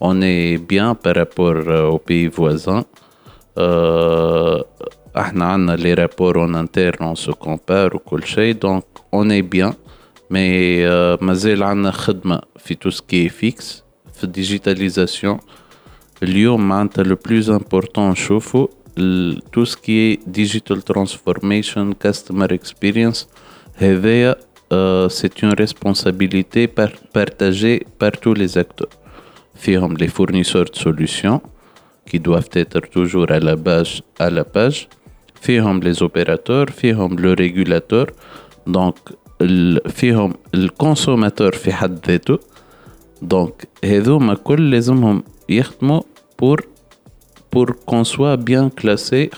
on 0.00 0.20
est 0.20 0.58
bien 0.58 0.94
par 0.94 1.14
rapport 1.16 1.60
aux 1.92 1.98
pays 1.98 2.28
voisins 2.28 2.84
احنا 5.18 5.44
عندنا 5.44 5.76
لي 5.76 5.94
رابور 5.94 6.40
اون 6.40 6.54
انترن 6.54 7.06
اون 7.06 7.14
سو 7.14 7.32
كومبار 7.32 7.96
وكل 7.96 8.26
شيء 8.26 8.54
دونك 8.54 8.84
اون 9.14 9.30
اي 9.30 9.42
بيان 9.42 9.72
مي 10.30 10.86
مازال 11.16 11.62
عندنا 11.62 11.90
خدمه 11.90 12.40
في 12.58 12.74
تو 12.74 12.90
سكي 12.90 13.28
فيكس 13.28 13.84
في 14.14 14.24
الديجيتاليزاسيون 14.24 15.38
اليوم 16.22 16.68
معناتها 16.68 17.04
لو 17.04 17.16
بلوز 17.26 17.50
امبورطون 17.50 18.10
نشوفو 18.10 18.68
tout 19.52 19.66
ce 19.66 19.76
qui 19.76 19.98
est 19.98 20.20
digital 20.26 20.82
transformation, 20.82 21.92
customer 21.92 22.46
experience, 22.50 23.28
euh, 24.72 25.08
c'est 25.08 25.42
une 25.42 25.54
responsabilité 25.54 26.66
partagée 26.66 27.86
par 27.98 28.12
tous 28.12 28.34
les 28.34 28.58
acteurs. 28.58 28.88
Firmes, 29.54 29.96
les 29.98 30.08
fournisseurs 30.08 30.64
de 30.64 30.76
solutions 30.76 31.40
qui 32.08 32.18
doivent 32.18 32.50
être 32.52 32.80
toujours 32.80 33.30
à 33.30 33.38
la 33.38 33.56
base, 33.56 34.00
à 34.18 34.30
la 34.30 34.44
page. 34.44 34.88
Firmes, 35.40 35.80
les 35.80 36.02
opérateurs, 36.02 36.68
firmes, 36.70 37.16
le 37.18 37.32
régulateur. 37.34 38.06
Donc, 38.66 38.96
firmes, 39.88 40.34
le 40.52 40.68
consommateur 40.68 41.54
في 41.54 41.72
حد 41.72 42.06
ذاته. 42.06 42.38
Donc, 43.22 43.66
هذوما 43.84 44.34
كل 44.34 44.70
لازمهم 44.70 45.22
يخدموا 45.48 46.00
pour 46.36 46.56
pour 47.51 47.67
qu'on 47.85 48.03
soit 48.03 48.37
bien 48.37 48.69
classé 48.69 49.29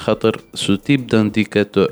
ce 0.54 0.74
type 0.74 1.10
d'indicateur 1.10 1.90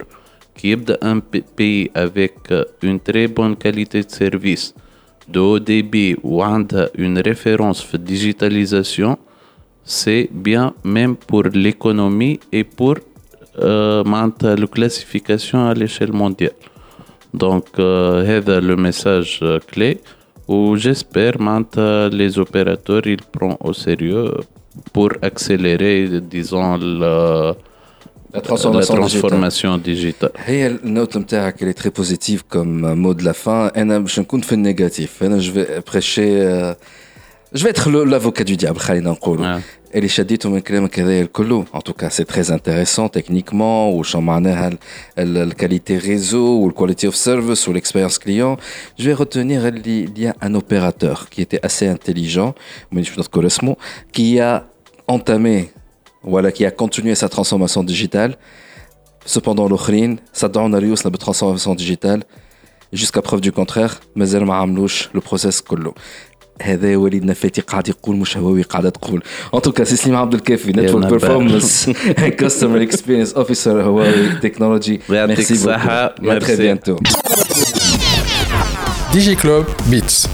qui 0.56 0.72
est 0.72 1.04
un 1.04 1.20
pays 1.20 1.90
avec 1.94 2.36
euh, 2.52 2.64
une 2.82 3.00
très 3.00 3.28
bonne 3.28 3.56
qualité 3.56 4.04
de 4.04 4.10
service 4.10 4.76
de 5.28 5.40
haut 5.40 5.60
débit 5.60 6.16
ou 6.24 6.44
une 6.44 7.20
référence 7.20 7.90
de 7.92 7.98
digitalisation 7.98 9.18
c'est 9.84 10.30
bien 10.32 10.74
même 10.84 11.16
pour 11.16 11.44
l'économie 11.44 12.40
et 12.52 12.64
pour 12.64 12.96
euh, 13.60 14.04
la 14.04 14.68
classification 14.68 15.68
à 15.68 15.74
l'échelle 15.74 16.14
mondiale. 16.14 16.54
Donc 17.34 17.66
euh, 17.80 18.42
le 18.62 18.76
message 18.76 19.40
euh, 19.42 19.60
clé 19.60 20.00
où 20.48 20.76
j'espère 20.76 21.34
que 21.34 22.10
les 22.14 22.38
opérateurs 22.40 23.06
ils 23.06 23.22
prennent 23.22 23.58
au 23.62 23.74
sérieux 23.74 24.32
pour 24.93 25.11
accélérer, 25.23 26.21
disons, 26.21 26.77
la, 26.77 27.55
la 28.35 28.41
transformation, 28.41 28.95
la 28.95 29.01
transformation 29.01 29.79
digitale. 29.79 30.31
هي 30.37 30.67
النوت 30.67 31.17
نتاعك 31.17 31.63
اللي 31.63 31.73
تري 31.73 31.91
بوزيتيف 31.91 32.43
كوم 32.43 32.81
مود 33.03 33.23
لا 33.23 33.33
فان 33.33 33.71
انا 33.77 33.99
باش 33.99 34.21
نكون 34.21 34.41
في 34.41 34.53
النيجاتيف 34.53 35.23
انا 35.23 35.39
جو 35.39 35.53
في 35.53 35.83
بريشي 35.93 36.41
جو 37.55 37.65
في 37.65 37.71
اتر 37.71 38.05
لافوكا 38.05 38.45
دو 38.45 38.55
ديابل 38.55 38.79
خلينا 38.79 39.11
نقولوا 39.11 39.61
اللي 39.95 40.09
شديته 40.09 40.51
من 40.51 40.61
كلامك 40.61 41.01
هذايا 41.01 41.23
الكل 41.23 41.65
ان 41.75 41.83
توكا 41.83 42.09
سي 42.09 42.25
تري 42.25 42.55
انتريسون 42.55 43.11
تكنيكمون 43.11 43.95
وشو 43.95 44.21
معناها 44.21 44.71
الكاليتي 45.19 45.99
ريزو 45.99 46.65
والكواليتي 46.65 47.07
اوف 47.07 47.17
سيرفيس 47.17 47.69
والاكسبيرينس 47.69 48.19
كليون 48.19 48.57
جو 48.99 49.05
في 49.05 49.13
روتونيغ 49.13 49.69
اللي 49.69 50.07
il 50.07 50.21
y 50.21 50.29
a 50.29 50.47
un 50.47 50.55
opérateur 50.55 51.29
qui 51.31 51.43
était 51.43 51.67
assez 51.67 51.87
intelligent 51.87 52.53
مانيش 52.93 53.19
نذكر 53.19 53.47
اسمه 53.47 53.77
qui 54.17 54.41
a 54.41 54.63
entamé 55.13 55.71
voilà 56.25 56.51
qui 56.53 56.65
a 56.67 56.71
continué 56.71 57.15
sa 57.15 57.29
transformation 57.29 57.85
digitale 57.85 58.37
cependant 59.27 59.69
l'auخرين 59.69 60.19
صدعونا 60.33 60.79
ريوسنا 60.79 61.11
بالترانسفورماسيون 61.13 61.77
ديجيتال 61.77 62.23
jusqu'à 62.95 63.23
preuve 63.23 63.41
du 63.41 63.53
contraire 63.53 63.95
مازال 64.17 64.45
ما 64.45 64.55
عملوش 64.55 65.09
le 65.09 65.21
process 65.21 65.63
كله 65.63 65.95
هذا 66.62 66.96
وليدنا 66.96 67.34
فاتي 67.34 67.62
قاعد 67.62 67.88
يقول 67.90 68.16
مش 68.16 68.38
هواوي 68.38 68.62
قاعدة 68.62 68.90
تقول. 68.90 69.24
ان 69.56 69.62
توكا 69.62 69.84
سي 69.84 69.96
سليم 69.96 70.16
عبد 70.16 70.34
الكافي 70.34 70.72
نتورك 70.72 71.08
بيرفورمانس 71.08 71.90
كاستمر 72.40 72.82
اكسبيرينس 72.82 73.34
اوفيسر 73.34 73.82
هواوي 73.82 74.30
تكنولوجي 74.42 75.02
يعطيك 75.10 75.52
الصحة. 75.52 76.16
ميرسي 76.22 76.56
بيانتو 76.56 76.96
دي 79.14 79.20
جي 79.20 79.36
كلوب 79.36 79.66
بيتس 79.90 80.28